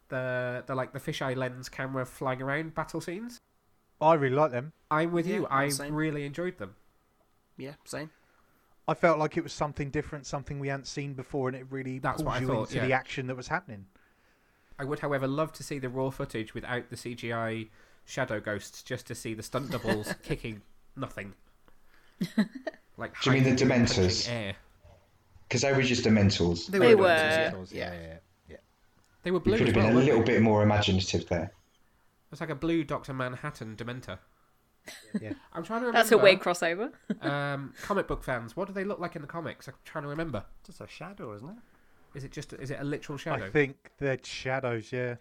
[0.08, 3.38] the the like the fisheye lens camera flying around battle scenes.
[4.00, 4.72] I really like them.
[4.90, 5.46] I'm with Yeah, you.
[5.46, 5.94] I'm I the same.
[5.94, 6.74] really enjoyed them.
[7.56, 8.10] Yeah, same.
[8.88, 11.98] I felt like it was something different, something we hadn't seen before, and it really
[11.98, 12.86] That's pulls what I you thought, into yeah.
[12.86, 13.86] the action that was happening.
[14.78, 17.68] I would, however, love to see the raw footage without the CGI
[18.04, 20.62] shadow ghosts, just to see the stunt doubles kicking
[20.94, 21.34] nothing.
[22.98, 24.26] Like Do you mean the Dementors?
[25.48, 26.66] Because they were just Dementors.
[26.66, 27.06] They Dementors, were.
[27.06, 27.92] yeah.
[27.92, 28.14] Yeah, yeah,
[28.48, 28.56] yeah.
[29.22, 29.92] They were We blue could have been well.
[29.92, 30.32] a little they?
[30.32, 31.52] bit more imaginative there.
[32.32, 34.18] It's like a blue Doctor Manhattan Dementor.
[35.20, 35.32] Yeah.
[35.52, 35.98] I'm trying to remember.
[35.98, 36.90] That's a weird crossover.
[37.22, 39.66] um, comic book fans, what do they look like in the comics?
[39.68, 40.44] I'm trying to remember.
[40.64, 41.56] Just a shadow, isn't it?
[42.14, 43.44] Is it just is it a literal shadow?
[43.44, 44.90] I think they're shadows.
[44.92, 45.16] Yeah.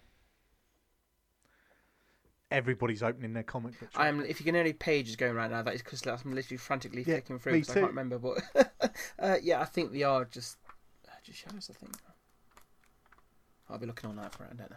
[2.50, 3.92] Everybody's opening their comic books.
[3.96, 4.20] I'm.
[4.20, 7.14] If you can only pages going right now, that is because I'm literally frantically Yeah,
[7.14, 8.18] flicking through because I can't remember.
[8.18, 8.38] But
[9.18, 10.56] uh, yeah, I think they are just
[11.08, 11.70] uh, just shadows.
[11.70, 11.96] I think.
[13.68, 14.50] I'll be looking all night for it.
[14.52, 14.76] I don't know.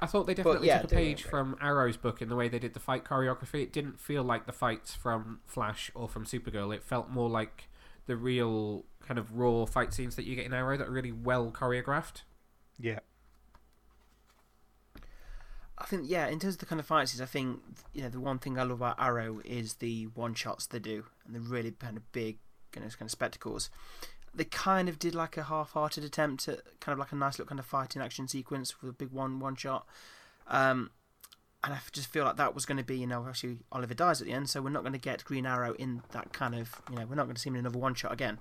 [0.00, 2.60] I thought they definitely yeah, took a page from Arrow's book in the way they
[2.60, 3.62] did the fight choreography.
[3.62, 6.74] It didn't feel like the fights from Flash or from Supergirl.
[6.74, 7.68] It felt more like
[8.06, 11.12] the real kind of raw fight scenes that you get in Arrow that are really
[11.12, 12.22] well choreographed.
[12.78, 13.00] Yeah.
[15.76, 17.60] I think yeah, in terms of the kind of fight scenes, I think
[17.92, 21.04] you know the one thing I love about Arrow is the one shots they do
[21.26, 22.38] and the really kind of big,
[22.74, 23.70] you know, kind of spectacles.
[24.34, 27.48] They kind of did like a half-hearted attempt at kind of like a nice little
[27.48, 29.86] kind of fighting action sequence with a big one one shot.
[30.46, 30.90] Um,
[31.64, 34.20] and I just feel like that was going to be, you know, actually Oliver dies
[34.20, 36.80] at the end, so we're not going to get Green Arrow in that kind of,
[36.88, 38.38] you know, we're not going to see him in another one shot again.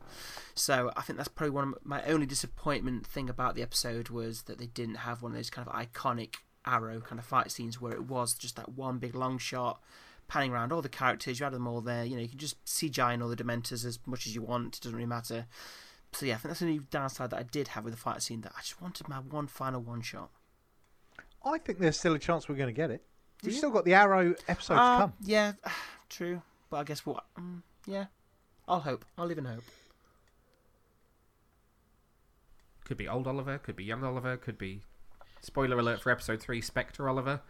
[0.54, 4.44] So I think that's probably one of my only disappointment thing about the episode was
[4.44, 6.36] that they didn't have one of those kind of iconic
[6.66, 9.82] Arrow kind of fight scenes where it was just that one big long shot,
[10.28, 11.40] panning around all the characters.
[11.40, 12.04] You had them all there.
[12.06, 14.78] You know, you can just CGI and all the Dementors as much as you want.
[14.78, 15.46] It doesn't really matter.
[16.14, 18.22] So yeah, I think that's the only downside that I did have with the fight
[18.22, 18.42] scene.
[18.42, 20.30] That I just wanted my one final one shot.
[21.46, 23.04] I think there's still a chance we're going to get it.
[23.42, 23.58] Do We've you?
[23.58, 25.14] still got the Arrow episode to Uh, come.
[25.22, 25.54] Yeah,
[26.10, 26.42] true.
[26.70, 27.24] But I guess what?
[27.38, 28.06] Um, yeah,
[28.68, 29.06] I'll hope.
[29.18, 29.64] I'll live in hope.
[32.86, 34.82] Could be old Oliver, could be young Oliver, could be
[35.42, 37.42] spoiler alert for episode three, Spectre Oliver.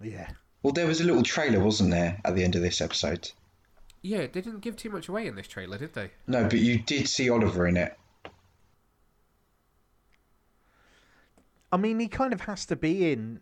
[0.00, 0.28] Yeah.
[0.62, 3.30] Well, there was a little trailer, wasn't there, at the end of this episode?
[4.02, 6.10] Yeah, they didn't give too much away in this trailer, did they?
[6.26, 7.96] No, but you did see Oliver in it.
[11.70, 13.40] I mean, he kind of has to be in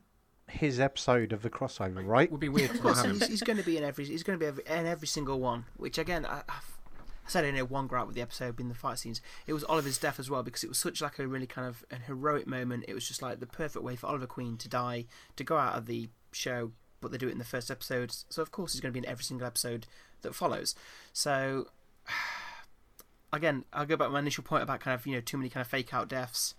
[0.49, 2.25] his episode of the crossover, right?
[2.25, 4.05] It Would be weird to Of course, he's, he's going to be in every.
[4.05, 5.65] He's going to be every, in every single one.
[5.77, 6.79] Which again, I, I've,
[7.27, 9.21] I said I know one gripe with the episode being the fight scenes.
[9.47, 11.85] It was Oliver's death as well because it was such like a really kind of
[11.91, 12.85] an heroic moment.
[12.89, 15.07] It was just like the perfect way for Oliver Queen to die,
[15.37, 16.73] to go out of the show,
[17.07, 18.15] but they do it in the first episode.
[18.29, 19.87] So of course it's going to be in every single episode
[20.23, 20.75] that follows.
[21.13, 21.69] So
[23.33, 25.49] again, I'll go back to my initial point about kind of you know too many
[25.49, 26.55] kind of fake out deaths.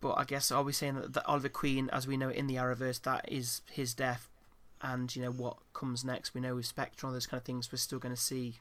[0.00, 2.56] But I guess are we saying that, that Oliver Queen, as we know in the
[2.56, 4.28] Arrowverse, that is his death,
[4.80, 6.34] and you know what comes next?
[6.34, 8.58] We know with Spectre and those kind of things, we're still going to see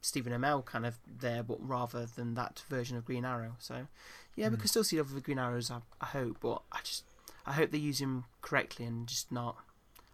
[0.00, 3.52] Stephen Amell kind of there, but rather than that version of Green Arrow.
[3.58, 3.86] So
[4.34, 4.60] yeah, we hmm.
[4.60, 5.70] can still see Oliver Green Arrows.
[5.70, 7.04] I, I hope, but I just
[7.46, 9.56] I hope they use him correctly and just not.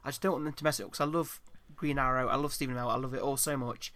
[0.05, 1.41] I just don't want them to mess it up because I love
[1.77, 2.29] Green Arrow.
[2.29, 2.91] I love Stephen Amell.
[2.91, 3.93] I love it all so much.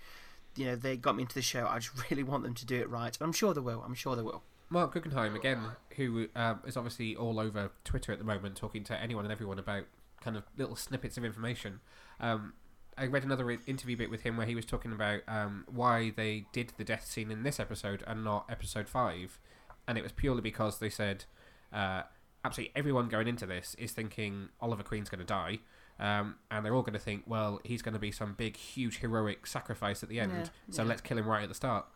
[0.56, 1.66] You know, they got me into the show.
[1.66, 3.16] I just really want them to do it right.
[3.18, 3.82] And I'm sure they will.
[3.84, 4.42] I'm sure they will.
[4.68, 5.60] Marc Guggenheim again,
[5.96, 9.58] who um, is obviously all over Twitter at the moment, talking to anyone and everyone
[9.58, 9.84] about
[10.22, 11.80] kind of little snippets of information.
[12.20, 12.54] Um,
[12.96, 16.46] I read another interview bit with him where he was talking about um, why they
[16.52, 19.38] did the death scene in this episode and not episode five,
[19.86, 21.24] and it was purely because they said
[21.72, 22.02] uh,
[22.44, 25.60] absolutely everyone going into this is thinking Oliver Queen's going to die.
[26.02, 28.98] Um, and they're all going to think, well, he's going to be some big, huge,
[28.98, 30.44] heroic sacrifice at the end, Yeah,
[30.74, 30.88] so yeah.
[30.88, 31.86] let's kill him right at the start.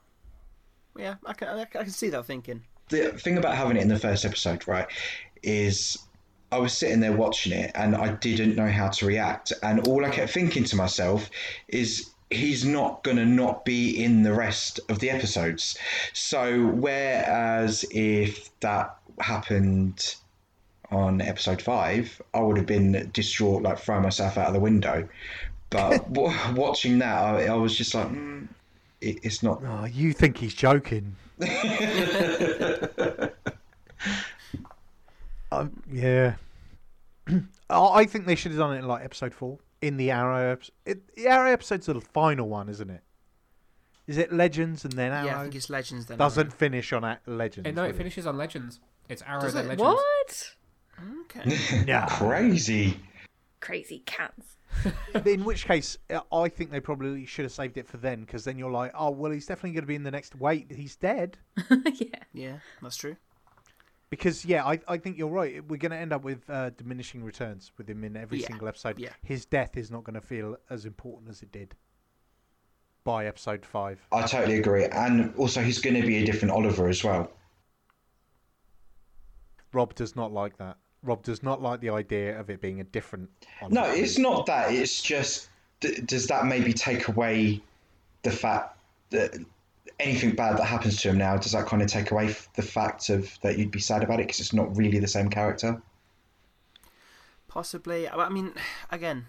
[0.96, 2.62] Yeah, I can, I can see that thinking.
[2.88, 4.86] the thing about having it in the first episode, right,
[5.42, 5.98] is
[6.52, 9.52] I was sitting there watching it and I didn't know how to react.
[9.64, 11.28] And all I kept thinking to myself
[11.66, 15.76] is he's not going to not be in the rest of the episodes.
[16.12, 20.14] So, whereas if that happened
[20.90, 25.08] on episode five, I would have been distraught, like throwing myself out of the window.
[25.70, 28.46] But w- watching that, I, I was just like, mm,
[29.00, 31.16] it, it's not Oh, you think he's joking?
[35.52, 36.34] um, yeah.
[37.28, 40.52] I I think they should have done it in like episode four in the Arrow.
[40.52, 40.72] Episode.
[40.84, 43.02] It, the Arrow episode's the final one, isn't it?
[44.06, 45.26] Is it Legends and then Arrow?
[45.26, 46.18] Yeah, I think it's Legends then.
[46.18, 47.68] Doesn't finish on a- Legends.
[47.68, 47.98] Uh, no, it does it?
[47.98, 48.80] finishes on Legends.
[49.08, 49.68] It's Arrow Does then it?
[49.70, 49.82] Legends.
[49.82, 50.54] What?
[51.22, 51.56] Okay.
[51.86, 52.06] Yeah.
[52.06, 52.98] crazy.
[53.60, 54.56] Crazy cats.
[55.26, 58.44] In which case, uh, I think they probably should have saved it for then, because
[58.44, 60.34] then you're like, oh well, he's definitely going to be in the next.
[60.36, 61.38] Wait, he's dead.
[61.70, 62.18] yeah.
[62.34, 63.16] Yeah, that's true.
[64.10, 65.66] Because yeah, I, I think you're right.
[65.66, 68.68] We're going to end up with uh, diminishing returns with him in every Yeah, single
[68.68, 68.98] episode.
[68.98, 69.10] yeah.
[69.22, 71.74] His death is not going to feel as important as it did
[73.04, 74.00] by episode five.
[74.12, 74.84] I totally agree.
[74.84, 77.32] And also, he's going to be a different Oliver as well.
[79.72, 80.76] Rob does not like that.
[81.06, 83.30] Rob does not like the idea of it being a different.
[83.68, 84.72] No, it's not that.
[84.72, 85.48] It's just,
[85.80, 87.62] d- does that maybe take away
[88.22, 88.78] the fact
[89.10, 89.36] that
[89.98, 93.08] anything bad that happens to him now, does that kind of take away the fact
[93.08, 95.80] of that you'd be sad about it because it's not really the same character?
[97.48, 98.08] Possibly.
[98.08, 98.52] I I mean,
[98.90, 99.26] again,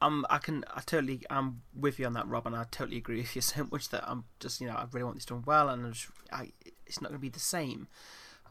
[0.00, 0.24] I'm.
[0.28, 0.64] I can.
[0.72, 1.22] I totally.
[1.30, 4.08] I'm with you on that, Rob, and I totally agree with you so much that
[4.08, 4.60] I'm just.
[4.60, 6.52] You know, I really want this done well, and I'm just, I,
[6.86, 7.88] it's not going to be the same.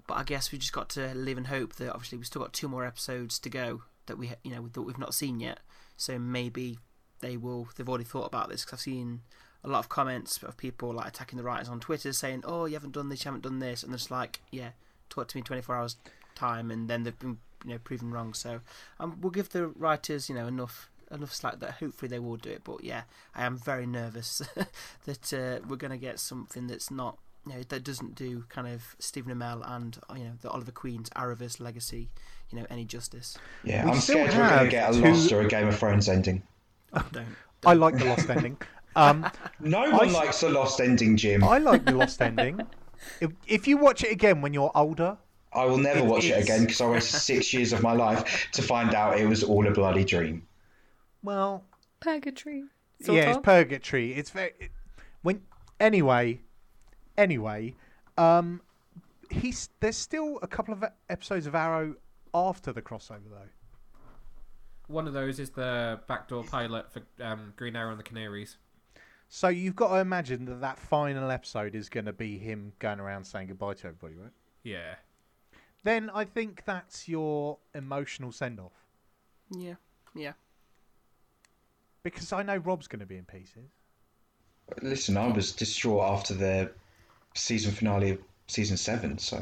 [0.08, 2.54] But I guess we just got to live and hope that obviously we've still got
[2.54, 5.60] two more episodes to go that we, you know, that we've not seen yet.
[5.96, 6.80] So maybe
[7.20, 7.70] they will.
[7.76, 9.22] They've already thought about this because I've seen
[9.64, 12.74] a lot of comments of people like attacking the writers on Twitter, saying, "Oh, you
[12.74, 14.72] haven't done this, you haven't done this," and it's like, "Yeah,
[15.10, 15.96] talk to me 24 hours
[16.36, 18.34] time," and then they've been, you know, proven wrong.
[18.34, 18.62] So
[19.00, 22.50] um, we'll give the writers, you know, enough enough slack that hopefully they will do
[22.50, 22.64] it.
[22.64, 23.04] But yeah,
[23.36, 24.42] I am very nervous
[25.06, 27.18] that uh, we're going to get something that's not.
[27.46, 30.72] You know, that doesn't do kind of Stephen Amell and uh, you know the Oliver
[30.72, 32.10] Queen's Arrowverse legacy,
[32.50, 33.38] you know, any justice.
[33.66, 35.68] Yeah, We I'm still scared we're going to get a two- Lost or a Game
[35.68, 36.44] of Thrones ending.
[37.12, 37.28] Don't.
[37.66, 38.58] I like the lost ending.
[38.96, 39.30] Um,
[39.60, 41.44] No one s- likes the Lost ending, Jim.
[41.44, 42.60] I like the lost ending.
[43.20, 45.18] If, if you watch it again when you're older,
[45.52, 48.48] I will never It- watch it again because I wasted six years of my life
[48.54, 50.48] to find out it was all a bloody dream.
[51.24, 51.64] well,
[52.00, 52.64] Purgatory.
[53.02, 54.14] Sort yeah, it's purgatory.
[54.14, 54.72] It's very it,
[55.24, 55.42] when
[55.80, 56.42] anyway,
[57.18, 57.76] anyway.
[58.18, 58.62] Um,
[59.30, 61.96] he's there's still a couple of episodes of Arrow
[62.34, 63.50] after the crossover though.
[64.88, 68.58] One of those is the backdoor pilot for um, Green Arrow and the Canaries.
[69.30, 73.00] So you've got to imagine that that final episode is going to be him going
[73.00, 74.32] around saying goodbye to everybody, right?
[74.62, 74.96] Yeah.
[75.84, 78.74] Then I think that's your emotional send off
[79.50, 79.74] Yeah,
[80.16, 80.34] yeah.
[82.04, 83.72] because I know Rob's going to be in pieces.
[84.82, 86.72] Listen, I was distraught after the
[87.36, 89.38] season finale of season seven, so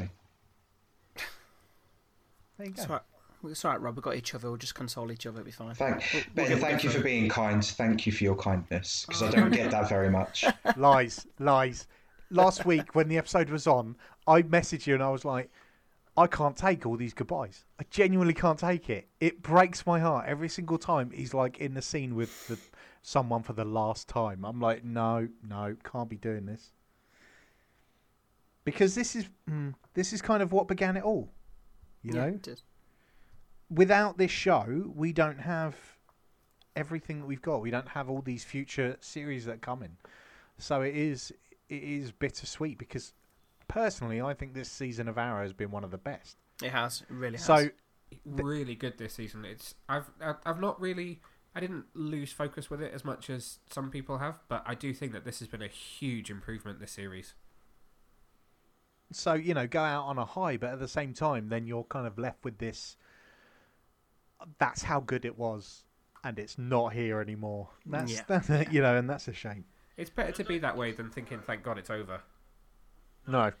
[2.58, 2.82] There you go.
[2.82, 3.02] It's all right.
[3.44, 3.96] It's all right, Rob.
[3.96, 4.48] We've got each other.
[4.48, 5.40] We'll just console each other.
[5.40, 5.74] It'll be fine.
[5.74, 7.04] thank We'll- we'll Ben, we'll thank you for it.
[7.04, 7.64] being kind.
[7.64, 10.44] Thank you for your kindness because I don't get that very much.
[10.76, 11.86] lies, lies.
[12.30, 13.96] Last week when the episode was on,
[14.28, 15.50] I messaged you and I was like,
[16.16, 17.64] I can't take all these goodbyes.
[17.80, 19.08] I genuinely can't take it.
[19.20, 22.58] It breaks my heart every single time he's like in the scene with the,
[23.02, 24.44] someone for the last time.
[24.44, 26.70] I'm like, no, no, can't be doing this.
[28.64, 31.32] Because this is mm, this is kind of what began it all.
[32.02, 32.62] You Yeah, know, it did.
[33.70, 35.76] without this show, we don't have
[36.76, 37.60] everything that we've got.
[37.60, 39.96] We don't have all these future series that come in.
[40.58, 41.32] So it is
[41.68, 43.12] it is bittersweet because
[43.68, 46.36] personally, I think this season of Arrow has been one of the best.
[46.62, 47.02] It has.
[47.02, 47.44] It really has.
[47.44, 47.70] So
[48.26, 49.44] really good this season.
[49.44, 51.20] It's I've I've I've not really
[51.54, 54.92] I didn't lose focus with it as much as some people have, but I do
[54.94, 57.34] think that this has been a huge improvement this series.
[59.14, 61.84] So you know, go out on a high, but at the same time, then you're
[61.84, 62.96] kind of left with this.
[64.58, 65.84] That's how good it was,
[66.24, 67.68] and it's not here anymore.
[67.86, 68.22] That's Yeah.
[68.38, 69.64] that, you know, and that's a shame.
[69.96, 72.20] It's better to be that way than thinking, "Thank God it's over."
[73.26, 73.52] No,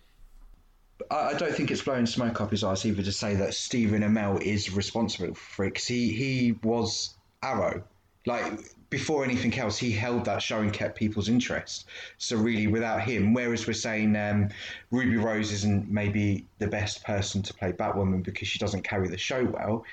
[1.10, 4.02] I, I don't think it's blowing smoke up his ass either to say that Stephen
[4.02, 7.84] Amell is responsible for it 'cause he he was Arrow.
[8.26, 8.44] Like
[8.92, 11.86] before anything else, he held that show and kept people's interest.
[12.18, 14.50] So really, without him, whereas we're saying um,
[14.92, 19.16] Ruby Rose isn't maybe the best person to play Batwoman because she doesn't carry the
[19.18, 19.84] show well,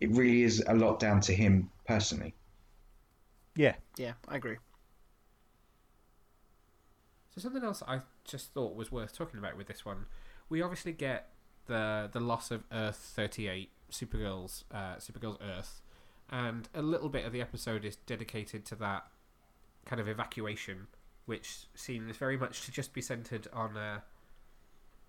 [0.00, 2.32] it really is a lot down to him personally.
[3.56, 4.56] yeah, yeah, I agree.
[7.34, 10.06] So something else I just thought was worth talking about with this one,
[10.48, 11.30] we obviously get
[11.66, 15.82] the the loss of Earth thirty eight, Supergirl's uh, Supergirl's Earth,
[16.34, 19.04] and a little bit of the episode is dedicated to that
[19.86, 20.88] kind of evacuation,
[21.26, 23.76] which seems very much to just be centered on.
[23.76, 24.00] Uh,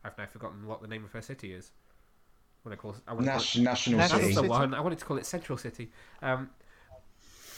[0.03, 1.71] I've now forgotten what the name of her city is.
[2.61, 4.33] What I call I want to call it- National, National City.
[4.33, 4.73] that's the one.
[4.75, 5.91] I wanted to call it Central City.
[6.21, 6.51] Um,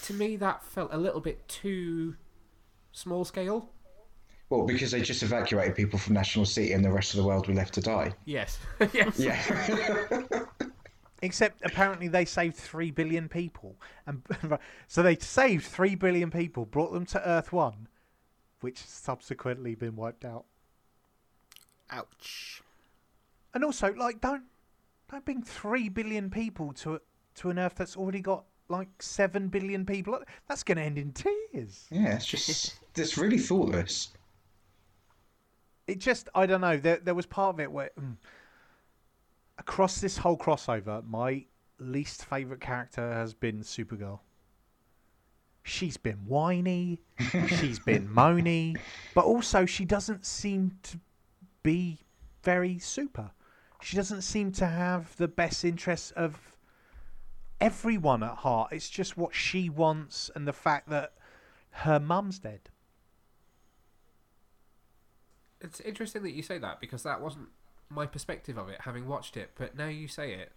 [0.04, 2.16] to me, that felt a little bit too
[2.94, 3.70] small scale.
[4.50, 7.50] Well, because they just evacuated people from National City and the rest of the world
[7.50, 8.14] were left to die.
[8.24, 8.60] Yes,
[8.94, 9.20] yes.
[9.20, 10.24] Yeah.
[11.22, 14.22] Except apparently they saved three billion people, and
[14.88, 17.88] so they saved three billion people, brought them to Earth One,
[18.62, 20.46] which subsequently been wiped out.
[21.90, 22.62] Ouch.
[23.54, 24.44] And also, like, don't
[25.10, 27.02] don't bring three billion people to
[27.36, 30.20] to an Earth that's already got like seven billion people.
[30.48, 31.86] That's going to end in tears.
[31.90, 34.10] yeah, it's just, it's really thoughtless.
[35.88, 36.78] It just, I don't know.
[36.78, 38.18] There there was part of it where mm,
[39.58, 41.46] across this whole crossover, my
[41.80, 44.20] least favorite character has been Supergirl.
[45.64, 47.02] She's been whiny,
[47.48, 48.78] she's been moany,
[49.14, 51.00] but also she doesn't seem to
[51.62, 52.00] be
[52.44, 53.32] very super.
[53.82, 56.58] She doesn't seem to have the best interests of
[57.60, 58.72] everyone at heart.
[58.72, 61.14] It's just what she wants and the fact that
[61.72, 62.70] her mum's dead.
[65.60, 67.50] It's interesting that you say that because that wasn't
[67.90, 69.52] my perspective of it, having watched it.
[69.56, 70.52] But now you say it,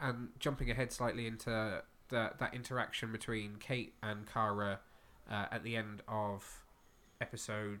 [0.00, 4.80] and jumping ahead slightly into the, that interaction between Kate and Kara
[5.30, 6.62] uh, at the end of
[7.20, 7.80] episode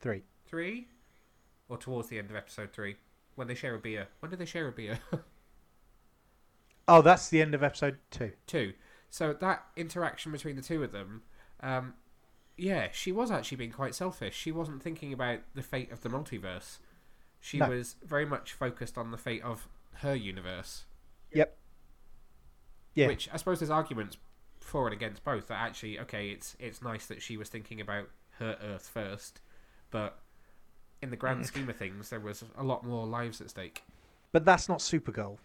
[0.00, 0.22] Three.
[0.46, 0.88] three,
[1.68, 2.96] or towards the end of episode three,
[3.34, 4.08] when they share a beer.
[4.20, 4.98] When do they share a beer?
[6.88, 8.32] Oh, that's the end of episode two.
[8.46, 8.72] two.
[9.08, 11.22] So that interaction between the two of them,
[11.60, 11.94] um,
[12.56, 14.34] yeah, she was actually being quite selfish.
[14.36, 16.78] She wasn't thinking about the fate of the multiverse.
[17.44, 17.68] She No.
[17.68, 20.84] was very much focused on the fate of her universe.
[21.32, 21.58] Yep.
[22.94, 23.08] Yeah.
[23.08, 24.16] Which I suppose there's arguments
[24.60, 25.48] for and against both.
[25.48, 29.40] That actually, okay, it's it's nice that she was thinking about her Earth first,
[29.90, 30.20] but
[31.02, 31.20] in the Mm.
[31.20, 33.82] grand scheme of things, there was a lot more lives at stake.
[34.30, 35.38] But that's not Supergirl.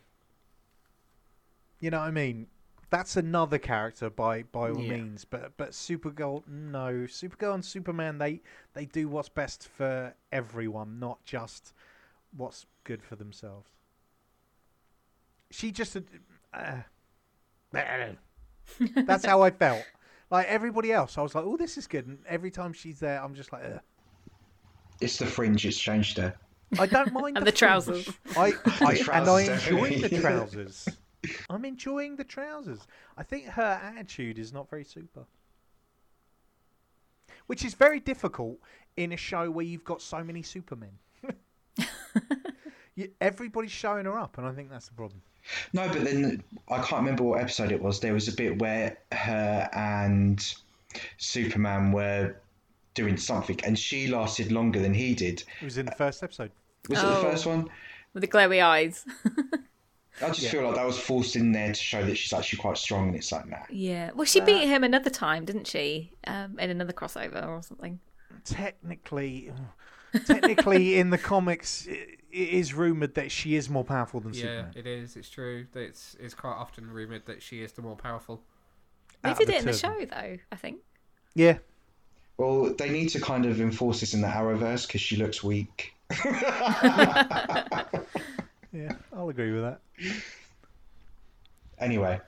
[1.80, 2.48] You know what I mean?
[2.90, 4.96] That's another character by by all Yeah.
[4.98, 5.26] means.
[5.26, 7.06] But but Supergirl, no.
[7.08, 8.42] Supergirl and Superman, they
[8.74, 11.74] they do what's best for everyone, not just
[12.36, 13.70] what's good for themselves.
[15.52, 15.98] She just.
[16.54, 16.78] Uh,
[19.06, 19.86] that's how I felt.
[20.30, 23.22] Like everybody else, I was like, "Oh, this is good." And every time she's there,
[23.24, 23.80] I'm just like, Ugh.
[25.00, 25.66] It's the fringe.
[25.66, 26.36] It's changed her.
[26.80, 28.06] I don't mind And the the trousers.
[28.06, 28.18] fringe.
[28.38, 28.54] I,
[28.86, 30.98] I The and I trousers, enjoy the trousers.
[31.50, 32.80] I'm enjoying the trousers.
[33.18, 35.26] I think her attitude is not very super,
[37.48, 38.58] which is very difficult
[38.96, 40.92] in a show where you've got so many supermen.
[42.96, 45.22] you, everybody's showing her up, and I think that's the problem.
[45.74, 48.00] No, but then I can't remember what episode it was.
[48.00, 50.44] There was a bit where her and
[51.18, 52.36] Superman were
[52.96, 55.44] doing something, and she lasted longer than he did.
[55.62, 56.52] It was in the first episode.
[56.90, 57.16] Was it Oh.
[57.22, 57.70] the first one?
[58.14, 59.06] With the glowy eyes.
[60.22, 60.50] I just Yeah.
[60.52, 63.16] feel like that was forced in there to show that she's actually quite strong, and
[63.16, 63.58] it's like, nah.
[63.70, 64.12] Yeah.
[64.16, 66.12] Well, she beat him another time, didn't she?
[66.26, 68.00] Um, in another crossover or something.
[68.44, 69.52] Technically,
[70.26, 74.42] technically, in the comics, i- it is rumored that she is more powerful than Yeah,
[74.42, 74.72] Superman.
[74.76, 75.16] it is.
[75.16, 75.66] It's true.
[75.76, 78.42] It's it's quite often rumored that she is the more powerful.
[79.24, 80.00] They out of did it in the two of them.
[80.00, 80.38] show, though.
[80.52, 80.82] I think.
[81.36, 81.58] Yeah,
[82.38, 85.94] Well, they need to kind of enforce this in the Arrowverse because she looks weak.
[88.72, 89.82] yeah, I'll agree with that.
[91.80, 92.20] Anyway,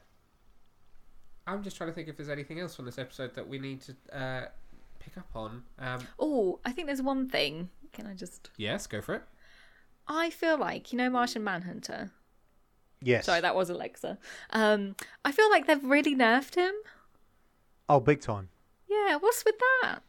[1.48, 3.82] I'm just trying to think if there's anything else from this episode that we need
[3.82, 4.46] to uh,
[5.00, 5.64] pick up on.
[5.80, 7.70] Um, Oh, I think there's one thing.
[7.94, 8.52] Can I just?
[8.58, 9.24] yes, go for it.
[10.08, 12.12] I feel like you know Martian Manhunter.
[13.02, 13.26] Yes.
[13.26, 14.18] Sorry, that was Alexa.
[14.52, 16.74] Um, I feel like they've really nerfed him.
[17.88, 18.50] Oh, big time.
[18.90, 20.00] Yeah, what's with that?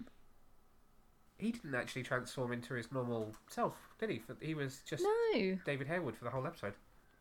[1.40, 4.22] He didn't actually transform into his normal self, did he?
[4.40, 5.58] He was just No.
[5.64, 6.74] David Harewood for the whole episode.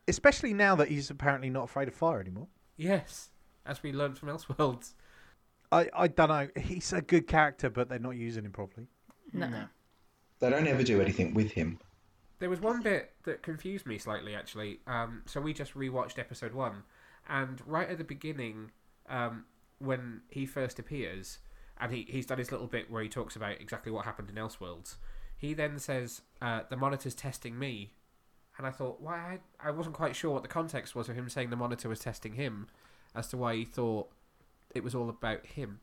[0.08, 2.48] Especially now that he's apparently not afraid of fire anymore.
[2.78, 3.30] Yes,
[3.66, 4.94] as we learned from Elseworlds.
[5.72, 6.48] I, I don't know.
[6.60, 8.88] He's a good character, but they're not using him properly.
[9.32, 9.66] No.
[10.40, 11.80] they don't ever do anything with him.
[12.40, 14.80] There was one bit that confused me slightly, actually.
[14.88, 16.84] Um, so we just rewatched episode one,
[17.28, 18.72] and right at the beginning,
[19.10, 19.46] um,
[19.78, 21.40] when he first appears,
[21.80, 24.36] and he, he's done his little bit where he talks about exactly what happened in
[24.36, 24.96] Elseworlds,
[25.38, 27.94] he then says, uh, "The monitor's testing me,"
[28.58, 29.40] and I thought, why?
[29.62, 32.00] I, I wasn't quite sure what the context was of him saying the monitor was
[32.00, 32.68] testing him,
[33.16, 34.10] as to why he thought
[34.76, 35.80] it was all about him.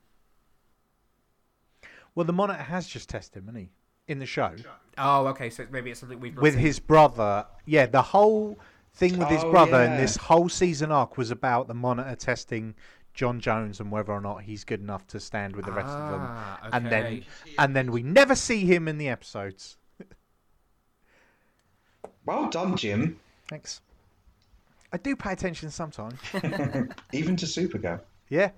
[2.14, 3.70] Well, the monitor has just tested him, hasn't he?
[4.12, 4.55] In the show.
[4.97, 5.51] Oh, okay.
[5.51, 6.62] So maybe it's something we've With seen.
[6.62, 7.47] his brother.
[7.66, 8.59] Yeah, the whole
[8.94, 9.97] thing with his Oh, brother in yeah.
[9.99, 12.74] this whole season arc was about the monitor testing
[13.17, 16.11] J'onn J'onzz and whether or not he's good enough to stand with the rest of
[16.11, 16.21] them.
[16.23, 17.25] Ah, And then
[17.59, 19.77] and then we never see him in the episodes.
[22.27, 23.21] Well done, Jim.
[23.49, 23.81] Thanks.
[24.93, 26.19] I do pay attention sometimes.
[27.12, 28.01] Even to Supergirl.
[28.29, 28.51] Yeah.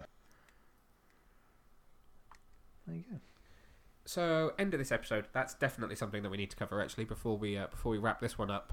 [2.86, 3.18] There you go.
[4.06, 5.26] So, end of this episode.
[5.32, 8.20] That's definitely something that we need to cover actually before we uh, before we wrap
[8.20, 8.72] this one up.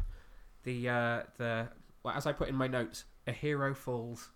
[0.63, 1.67] The uh, the
[2.03, 4.29] well, as I put in my notes, a hero falls.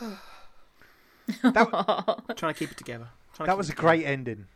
[1.40, 3.08] Trying to keep it together.
[3.44, 4.46] That was it a great ending.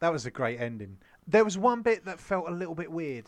[0.00, 0.98] That was a great ending.
[1.26, 3.26] There was one bit that felt a little bit weird.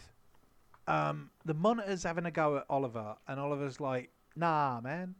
[0.87, 5.15] Um, the monitor's having a go at Oliver, and Oliver's like, "Nah, man."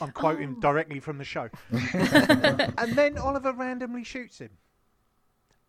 [0.00, 0.60] I'm quoting Oh.
[0.60, 1.50] directly from the show.
[1.70, 4.50] and then Oliver randomly shoots him.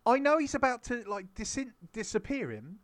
[0.06, 2.78] I know he's about to like dis- disappear him,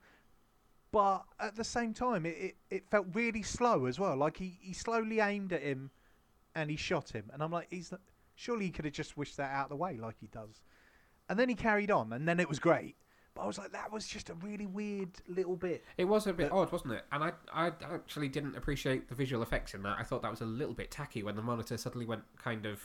[0.93, 4.17] but at the same time, it, it, it felt really slow as well.
[4.17, 5.91] Like he, he slowly aimed at him,
[6.55, 7.31] and he shot him.
[7.33, 8.01] And I'm like, he's not,
[8.35, 10.61] surely he could have just wished that out of the way like he does.
[11.29, 12.97] And then he carried on, and then it was great.
[13.35, 15.85] But I was like, that was just a really weird little bit.
[15.97, 17.05] It was a bit odd, wasn't it?
[17.13, 19.97] And I I actually didn't appreciate the visual effects in that.
[19.99, 22.83] I thought that was a little bit tacky when the monitor suddenly went kind of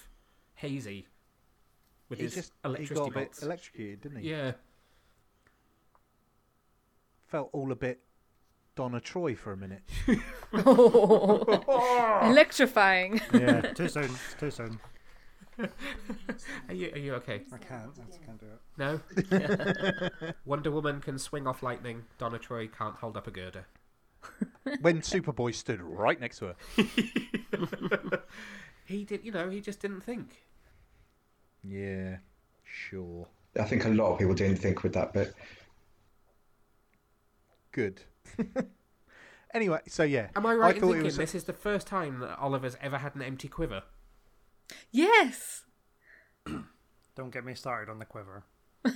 [0.54, 1.08] hazy
[2.10, 4.30] with He his just he electricity got a bit electrocuted, didn't he?
[4.30, 4.52] yeah,
[7.26, 8.02] Felt all a bit
[8.76, 9.84] Donna Troy for a minute.
[12.30, 13.22] Electrifying.
[13.34, 13.62] Yeah.
[13.74, 14.12] too soon.
[14.40, 14.80] Too soon.
[16.68, 17.44] are you are you okay?
[17.54, 17.98] I can't.
[17.98, 18.60] I can't do it.
[18.78, 19.00] No.
[20.46, 22.04] Wonder Woman can swing off lightning.
[22.18, 23.66] Donna Troy can't hold up a girder.
[24.82, 26.56] when Superboy stood right next to her.
[28.86, 30.46] He did, you know, he just didn't think.
[31.64, 32.18] Yeah,
[32.64, 33.28] sure.
[33.60, 35.34] I think a lot of people didn't think with that bit.
[37.72, 38.04] Good.
[39.54, 40.30] anyway, so yeah.
[40.36, 43.16] Am I right in thinking was- this is the first time that Oliver's ever had
[43.16, 43.84] an empty quiver?
[44.92, 45.64] yes.
[47.16, 48.44] Don't get me started on the quiver.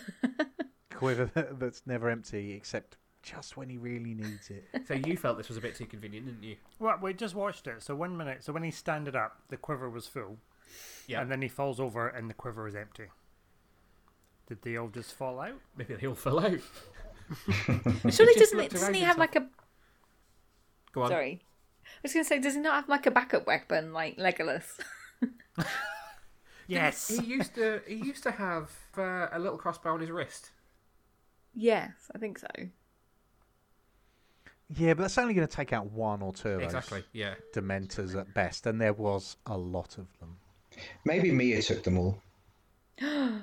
[0.94, 1.30] quiver
[1.60, 4.66] that's never empty except just when he really needs it.
[4.88, 6.56] So you felt this was a bit too convenient, didn't you?
[6.80, 7.82] Well, we just watched it.
[7.84, 8.44] So one minute.
[8.44, 10.38] So when he standed up, the quiver was full.
[11.08, 11.22] Yeah.
[11.22, 13.06] And then he falls over, and the quiver is empty.
[14.48, 15.60] Did they all just fall out?
[15.78, 16.60] Maybe they all fell out.
[18.10, 19.48] Surely doesn't it, doesn't he have like a
[20.92, 21.10] Go on.
[21.10, 21.42] sorry?
[21.86, 24.80] I was gonna say, does he not have like a backup weapon like Legolas?
[26.70, 27.08] Yes.
[27.08, 27.82] He used to.
[27.88, 30.52] He used to have uh, a little crossbow on his wrist.
[31.56, 32.48] yes, I think so.
[34.78, 37.04] Yeah, but that's only going to take out one or two of Exactly.
[37.12, 37.34] Yeah.
[37.56, 40.38] those Dementors at best, and there was a lot of them.
[41.06, 42.22] Maybe Mia took them all.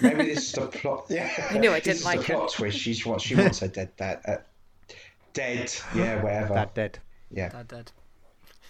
[0.00, 1.06] Maybe this is the plot.
[1.10, 2.36] Yeah, I knew I didn't is like the it.
[2.36, 2.78] plot twist.
[2.78, 4.20] She's what She wants her dead dad.
[4.26, 4.36] Uh,
[5.32, 5.72] dead.
[5.94, 6.54] Yeah, whatever.
[6.54, 6.98] That dead.
[7.30, 7.92] yeah, Dad, dad.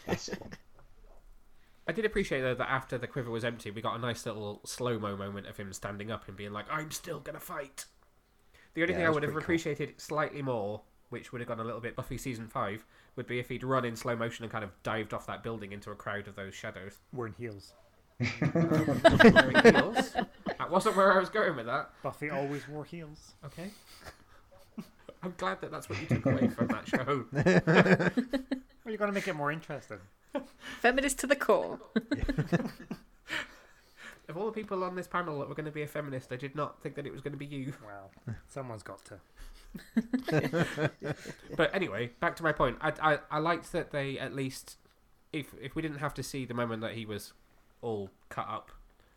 [0.06, 0.50] that's the one.
[1.86, 4.60] I did appreciate though that after the quiver was empty, we got a nice little
[4.64, 7.84] slow mo moment of him standing up and being like, "I'm still gonna fight."
[8.72, 9.44] The only Yeah, thing I that's would have pretty cool.
[9.44, 10.80] appreciated slightly more,
[11.10, 12.84] which would have gone a little bit Buffy season five,
[13.16, 15.72] would be if he'd run in slow motion and kind of dived off that building
[15.72, 16.98] into a crowd of those shadows.
[17.12, 17.74] We're in heels.
[18.40, 20.14] Wearing heels.
[20.64, 21.90] That wasn't where I was going with that.
[22.02, 23.34] Buffy always wore heels.
[23.44, 23.68] Okay.
[25.22, 27.26] I'm glad that that's what you took away from that show.
[28.82, 29.98] Well, you're going to make it more interesting.
[30.80, 31.80] Feminist to the core.
[34.26, 36.36] Of all the people on this panel that were going to be a feminist, I
[36.36, 37.74] did not think that it was going to be you.
[37.84, 38.10] Well,
[38.48, 39.20] someone's got to.
[41.54, 42.78] But anyway, back to my point.
[42.80, 44.78] I, I, I liked that they at least,
[45.30, 47.34] if if we didn't have to see the moment that he was
[47.82, 48.70] all cut up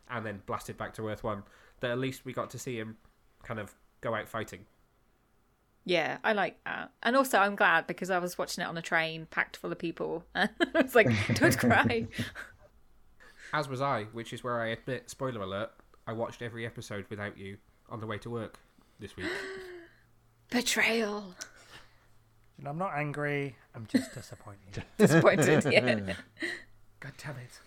[0.09, 1.43] and then blasted back to Earth One,
[1.79, 2.97] that at least we got to see him
[3.43, 4.65] kind of go out fighting.
[5.85, 6.91] Yeah, I like that.
[7.01, 9.79] And also, I'm glad because I was watching it on a train packed full of
[9.79, 10.25] people.
[10.35, 12.07] And I was like, don't cry.
[13.53, 15.71] As was I, which is where I admit, spoiler alert,
[16.05, 17.57] I watched every episode without you
[17.89, 18.59] on the way to work
[18.99, 19.27] this week.
[20.49, 21.33] Betrayal.
[22.57, 23.55] And I'm not angry.
[23.73, 24.83] I'm just disappointed.
[24.97, 26.15] Disappointed, yeah.
[26.99, 27.59] God damn it.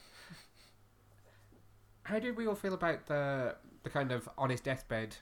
[2.10, 3.54] How did we all feel about the
[3.84, 5.16] the kind of on his deathbed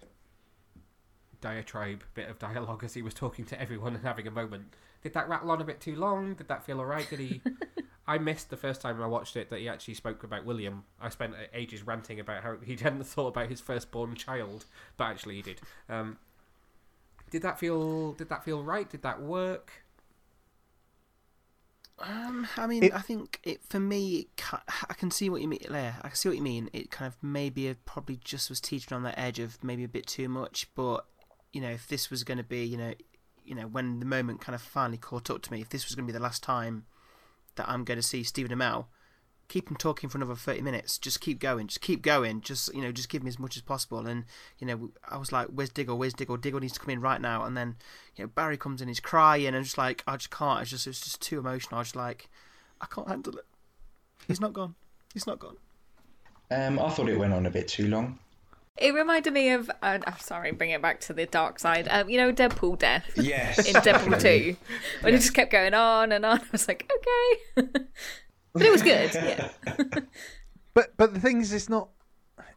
[1.43, 4.73] diatribe bit of dialogue as he was talking to everyone and having a moment?
[5.03, 6.33] Did that rattle on a bit too long?
[6.33, 7.09] Did that feel alright?
[7.11, 7.43] Did he?
[8.07, 10.85] I missed the first time I watched it that he actually spoke about William.
[10.99, 14.65] I spent ages ranting about how he hadn't thought about his firstborn child,
[14.97, 15.61] but actually he did.
[15.91, 16.17] Um,
[17.31, 18.13] did that feel?
[18.13, 18.89] Did that feel right?
[18.89, 19.73] Did that work?
[22.01, 24.19] Um, I mean, It- I think it for me.
[24.19, 24.29] It,
[24.89, 25.61] I can see what you mean.
[25.71, 26.71] Yeah, I can see what you mean.
[26.73, 29.89] It kind of maybe it probably just was teetering on that edge of maybe a
[29.89, 30.69] bit too much.
[30.75, 31.05] But
[31.53, 32.95] you know, if this was going to be, you know,
[33.45, 35.95] you know, when the moment kind of finally caught up to me, if this was
[35.95, 36.85] going to be the last time
[37.57, 38.87] that I'm going to see Stephen Amell,
[39.49, 40.99] keep him talking for another thirty minutes.
[40.99, 41.67] Just keep going.
[41.67, 42.41] Just keep going.
[42.41, 44.07] Just you know, just give me as much as possible.
[44.07, 44.25] And
[44.59, 45.99] you know, I was like, "Where's Diggle?
[45.99, 46.37] Where's Diggle?
[46.37, 47.77] Diggle needs to come in right now." And then
[48.17, 50.61] you know, Barry comes in, he's crying, and I'm just like, I just can't.
[50.63, 51.77] It's just it's just too emotional.
[51.77, 52.29] I was just like,
[52.81, 53.47] I can't handle it.
[54.27, 54.75] He's not gone.
[55.15, 55.57] He's not gone.
[56.51, 58.19] Um, I thought it went on a bit too long.
[58.77, 59.69] It reminded me of.
[59.83, 61.89] Uh, I'm sorry, bring it back to the dark side.
[61.91, 63.59] Um, you know, Deadpool death Yes.
[63.67, 64.53] in Deadpool definitely.
[64.53, 64.57] 2.
[65.01, 66.39] When it just kept going on and on.
[66.39, 66.89] I was like,
[67.59, 67.71] okay.
[68.53, 69.51] but it was good, yeah.
[70.75, 71.89] But but the thing is, it's not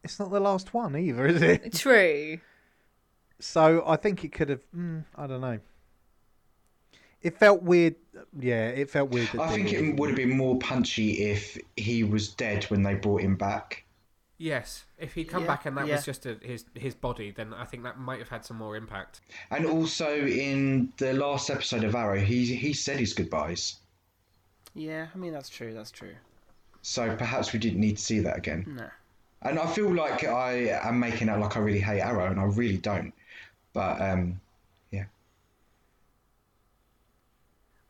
[0.03, 1.73] it's not the last one either, is it?
[1.75, 2.39] True.
[3.39, 4.61] So I think it could have.
[4.75, 5.59] Mm, I don't know.
[7.21, 7.95] It felt weird.
[8.39, 9.29] Yeah, it felt weird.
[9.29, 12.95] That I think it would have been more punchy if he was dead when they
[12.95, 13.85] brought him back.
[14.37, 15.95] Yes, if he'd come Yeah, back and that yeah.
[15.97, 18.75] was just a, his his body, then I think that might have had some more
[18.75, 19.21] impact.
[19.51, 23.77] And also in the last episode of Arrow, he he said his goodbyes.
[24.73, 25.73] Yeah, I mean that's true.
[25.73, 26.13] That's true.
[26.81, 28.65] So perhaps we didn't need to see that again.
[28.67, 28.87] No.
[29.43, 32.43] And I feel like I am making out like I really hate Arrow, and I
[32.43, 33.13] really don't.
[33.73, 34.39] But um,
[34.91, 35.05] yeah.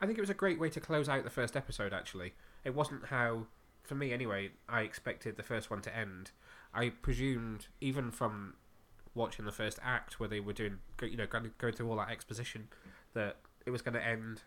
[0.00, 1.92] I think it was a great way to close out the first episode.
[1.92, 2.32] Actually,
[2.64, 3.46] it wasn't how,
[3.82, 6.30] for me anyway, I expected the first one to end.
[6.74, 8.54] I presumed even from
[9.14, 12.10] watching the first act where they were doing, you know, going going through all that
[12.10, 12.68] exposition,
[13.12, 13.36] that
[13.66, 14.42] it was going to end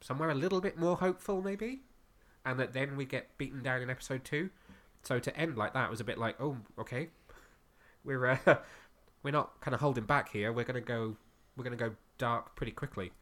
[0.00, 1.80] somewhere a little bit more hopeful, maybe,
[2.44, 4.50] and that then we get beaten down in episode two.
[5.02, 7.08] So to end like that was a bit like, oh, okay,
[8.04, 8.38] we're uh,
[9.22, 10.52] we're not kind of holding back here.
[10.52, 11.16] We're gonna go,
[11.56, 13.12] we're gonna go dark pretty quickly.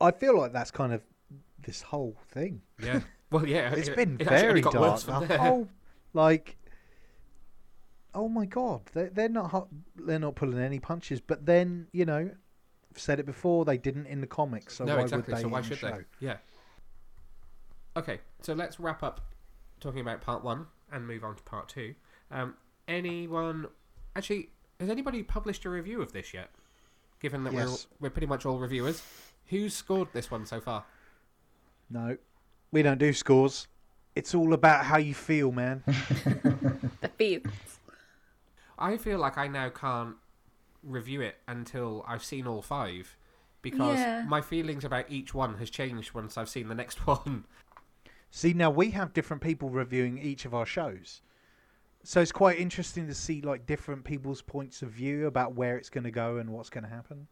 [0.00, 1.02] I feel like that's kind of
[1.64, 2.62] this whole thing.
[2.82, 3.00] Yeah.
[3.30, 3.72] Well, yeah.
[3.74, 5.00] It's it- been it very dark.
[5.00, 5.68] The whole
[6.12, 6.56] like,
[8.14, 11.20] oh my god, they're they're not they're not pulling any punches.
[11.20, 12.30] But then you know,
[12.98, 14.76] said it before, they didn't in the comics.
[14.76, 15.32] So no, why exactly.
[15.32, 15.92] would they so why in the should they?
[15.96, 16.04] show?
[16.20, 16.36] Yeah.
[17.96, 19.20] Okay, so let's wrap up
[19.80, 21.94] talking about part one and move on to part two.
[22.30, 22.54] Um,
[22.88, 23.66] anyone
[24.16, 24.50] actually
[24.80, 26.50] has anybody published a review of this yet?
[27.20, 27.86] Given that Yes.
[28.00, 29.02] we're we're pretty much all reviewers,
[29.46, 30.84] who's scored this one so far?
[31.90, 32.16] No,
[32.72, 33.68] we don't do scores.
[34.16, 35.82] It's all about how you feel, man.
[37.00, 37.78] The feels.
[38.78, 40.16] I feel like I now can't
[40.84, 43.16] review it until I've seen all five,
[43.62, 44.24] because Yeah.
[44.26, 47.44] my feelings about each one has changed once I've seen the next one.
[48.30, 51.22] See, now we have different people reviewing each of our shows.
[52.02, 55.88] So it's quite interesting to see like different people's points of view about where it's
[55.88, 57.26] going to go and what's going to happen.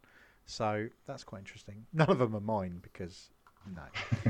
[0.47, 1.85] So that's quite interesting.
[1.93, 3.29] None of them are mine because
[3.67, 3.83] no.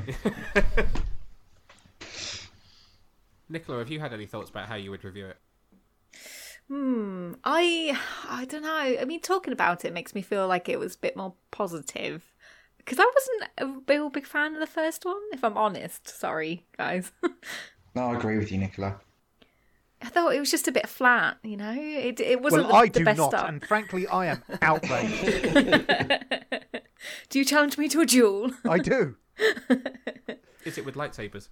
[3.49, 5.37] Nicola, have you had any thoughts about how you would review it?
[6.69, 7.35] Hmm.
[7.45, 7.99] I
[8.29, 8.97] I don't know.
[9.01, 12.33] I mean, talking about it makes me feel like it was a bit more positive
[12.79, 15.21] because I wasn't a real big fan of the first one.
[15.33, 17.13] If I'm honest, sorry guys.
[17.95, 18.97] No, I agree with you, Nicola.
[20.01, 21.37] I thought it was just a bit flat.
[21.43, 23.49] You know, it it wasn't well, the, I the do best not, start.
[23.51, 25.27] and frankly, I am outraged.
[27.29, 28.53] Do you challenge me to a duel?
[28.67, 29.17] I do.
[30.65, 31.49] Is it with lightsabers?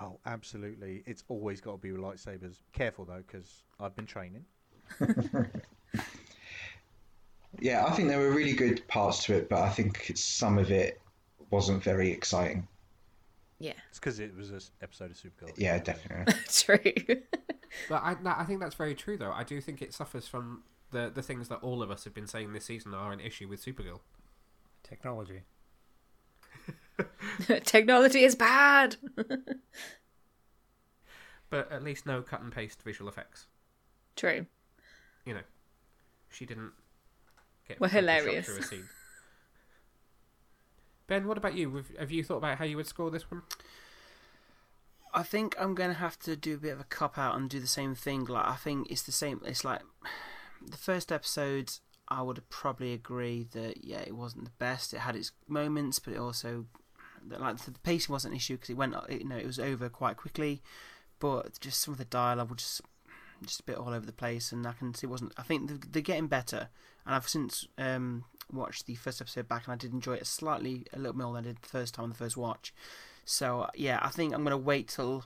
[0.00, 1.02] Oh, absolutely.
[1.06, 2.56] It's always got to be with lightsabers.
[2.72, 4.44] Careful though, because I've been training.
[7.60, 10.70] Yeah, I think there were really good parts to it, but I think some of
[10.70, 11.00] it
[11.50, 12.66] wasn't very exciting.
[13.58, 15.52] Yeah, It's because it was an episode of Supergirl.
[15.56, 16.34] Yeah, definitely.
[16.48, 17.22] true.
[17.88, 19.32] But I, no, I think that's very true, though.
[19.32, 20.62] I do think it suffers from
[20.92, 23.48] the the things that all of us have been saying this season are an issue
[23.48, 23.98] with Supergirl.
[24.84, 25.42] Technology.
[27.64, 28.96] Technology is bad.
[31.50, 33.46] But at least no cut and paste visual effects.
[34.16, 34.46] True.
[35.24, 35.40] You know,
[36.28, 36.72] she didn't
[37.68, 38.48] get Were Photoshop hilarious.
[38.48, 38.88] a scene.
[41.06, 41.74] Ben, what about you?
[41.76, 43.42] Have- Have you thought about how you would score this one?
[45.12, 47.60] I think I'm gonna have to do a bit of a cop out and do
[47.60, 48.24] the same thing.
[48.24, 49.40] Like I think it's the same.
[49.44, 49.82] It's like
[50.66, 51.70] the first episode.
[52.08, 54.92] I would probably agree that yeah, it wasn't the best.
[54.92, 56.66] It had its moments, but it also
[57.28, 59.88] that, like the pacing wasn't an issue because it went you know it was over
[59.88, 60.62] quite quickly.
[61.18, 62.80] But just some of the dialogue was just
[63.42, 65.32] just a bit all over the place, and I can see it wasn't.
[65.36, 66.68] I think they're, they're getting better,
[67.06, 70.86] and I've since um, watched the first episode back, and I did enjoy it slightly
[70.92, 72.74] a little more than I did the first time on the first watch.
[73.24, 75.24] So yeah, I think I'm gonna wait till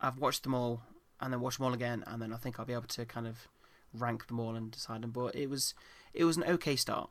[0.00, 0.82] I've watched them all
[1.20, 3.26] and then watch them all again, and then I think I'll be able to kind
[3.26, 3.48] of
[3.92, 5.10] rank them all and decide them.
[5.10, 5.74] But it was
[6.12, 7.10] it was an okay start.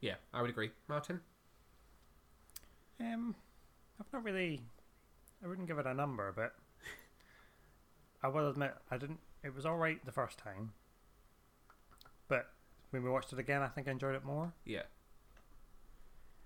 [0.00, 0.70] Yeah, I would agree.
[0.88, 1.20] Martin?
[3.00, 3.34] Um,
[4.00, 4.62] I've not really.
[5.42, 6.54] I wouldn't give it a number, but
[8.22, 9.20] I will admit I didn't.
[9.42, 10.72] It was all right the first time,
[12.28, 12.46] but
[12.90, 14.52] when we watched it again, I think I enjoyed it more.
[14.64, 14.82] Yeah.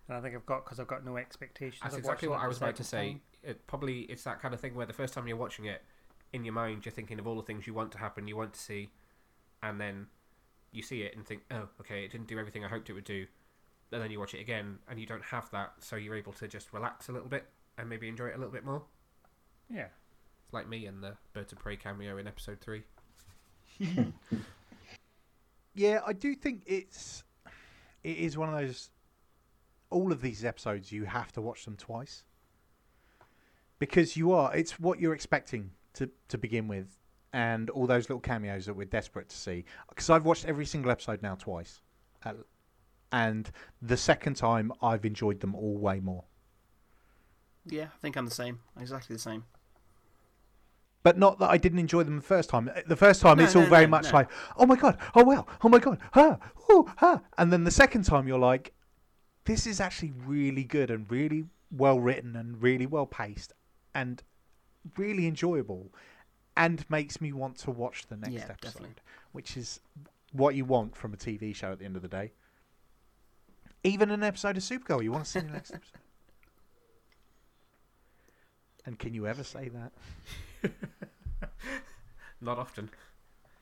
[0.09, 1.81] And I think I've got because I've got no expectations.
[1.83, 3.11] That's exactly what I was about to say.
[3.11, 3.21] time.
[3.43, 5.83] It probably it's that kind of thing where the first time you're watching it,
[6.33, 8.55] in your mind you're thinking of all the things you want to happen, you want
[8.55, 8.91] to see,
[9.63, 10.07] and then
[10.73, 13.05] you see it and think, oh, okay, it didn't do everything I hoped it would
[13.05, 13.27] do.
[13.93, 16.49] And then you watch it again and you don't have that, so you're able to
[16.49, 17.49] just relax a little bit
[17.79, 18.83] and maybe enjoy it a little bit more.
[19.71, 19.87] Yeah.
[20.45, 22.83] It's like me and the Birds of Prey cameo in episode three.
[25.75, 27.23] Yeah, I do think it's
[28.03, 28.91] it is one of those.
[29.91, 32.25] All of these episodes, you have to watch them twice
[33.79, 34.55] because you are.
[34.57, 36.89] It's what you're expecting to to begin with,
[37.33, 39.65] and all those little cameos that we're desperate to see.
[39.89, 41.81] Because I've watched every single episode now twice,
[42.25, 42.33] Uh,
[43.13, 46.25] and the second time I've enjoyed them all way more.
[47.67, 48.61] Yeah, I think I'm the same.
[48.81, 49.45] Exactly the same.
[51.03, 52.71] But not that I didn't enjoy them the first time.
[52.87, 55.25] The first time, No, it's all no, very no, much like, oh my god, oh
[55.25, 57.23] wow, oh my god, ha, oh, ha.
[57.39, 58.73] And then the second time, you're like,
[59.45, 63.53] this is actually really good and really well written and really well paced
[63.95, 64.23] and
[64.97, 65.93] really enjoyable
[66.57, 68.95] and makes me want to watch the next Yeah, episode, definitely.
[69.33, 69.81] which is
[70.33, 72.33] what you want from a TV show at the end of the day.
[73.85, 76.01] Even an episode of Supergirl, you want to see the next episode.
[78.85, 80.73] And can you ever say that?
[82.41, 82.91] Not often.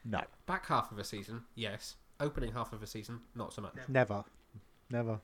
[0.05, 1.97] No, Back half of a season, yes.
[2.21, 3.75] Opening half of a season, not so much.
[3.89, 4.25] never,
[4.89, 5.21] never.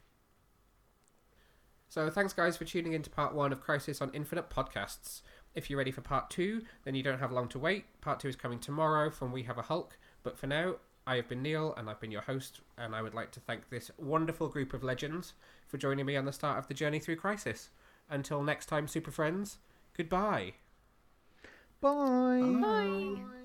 [1.88, 5.22] So thanks guys for tuning in to part one of Crisis on Infinite podcasts.
[5.54, 7.84] If you're ready for part two, then you don't have long to wait.
[8.00, 9.96] Part two is coming tomorrow from We Have a Hulk.
[10.22, 10.76] But for now,
[11.06, 13.68] I have been Neil and I've been your host, and I would like to thank
[13.70, 15.34] this wonderful group of legends
[15.66, 17.70] for joining me on the start of the journey through Crisis.
[18.08, 19.58] Until next time, Super Friends,
[19.96, 20.54] goodbye.
[21.80, 22.58] Bye.
[22.60, 23.41] Bye.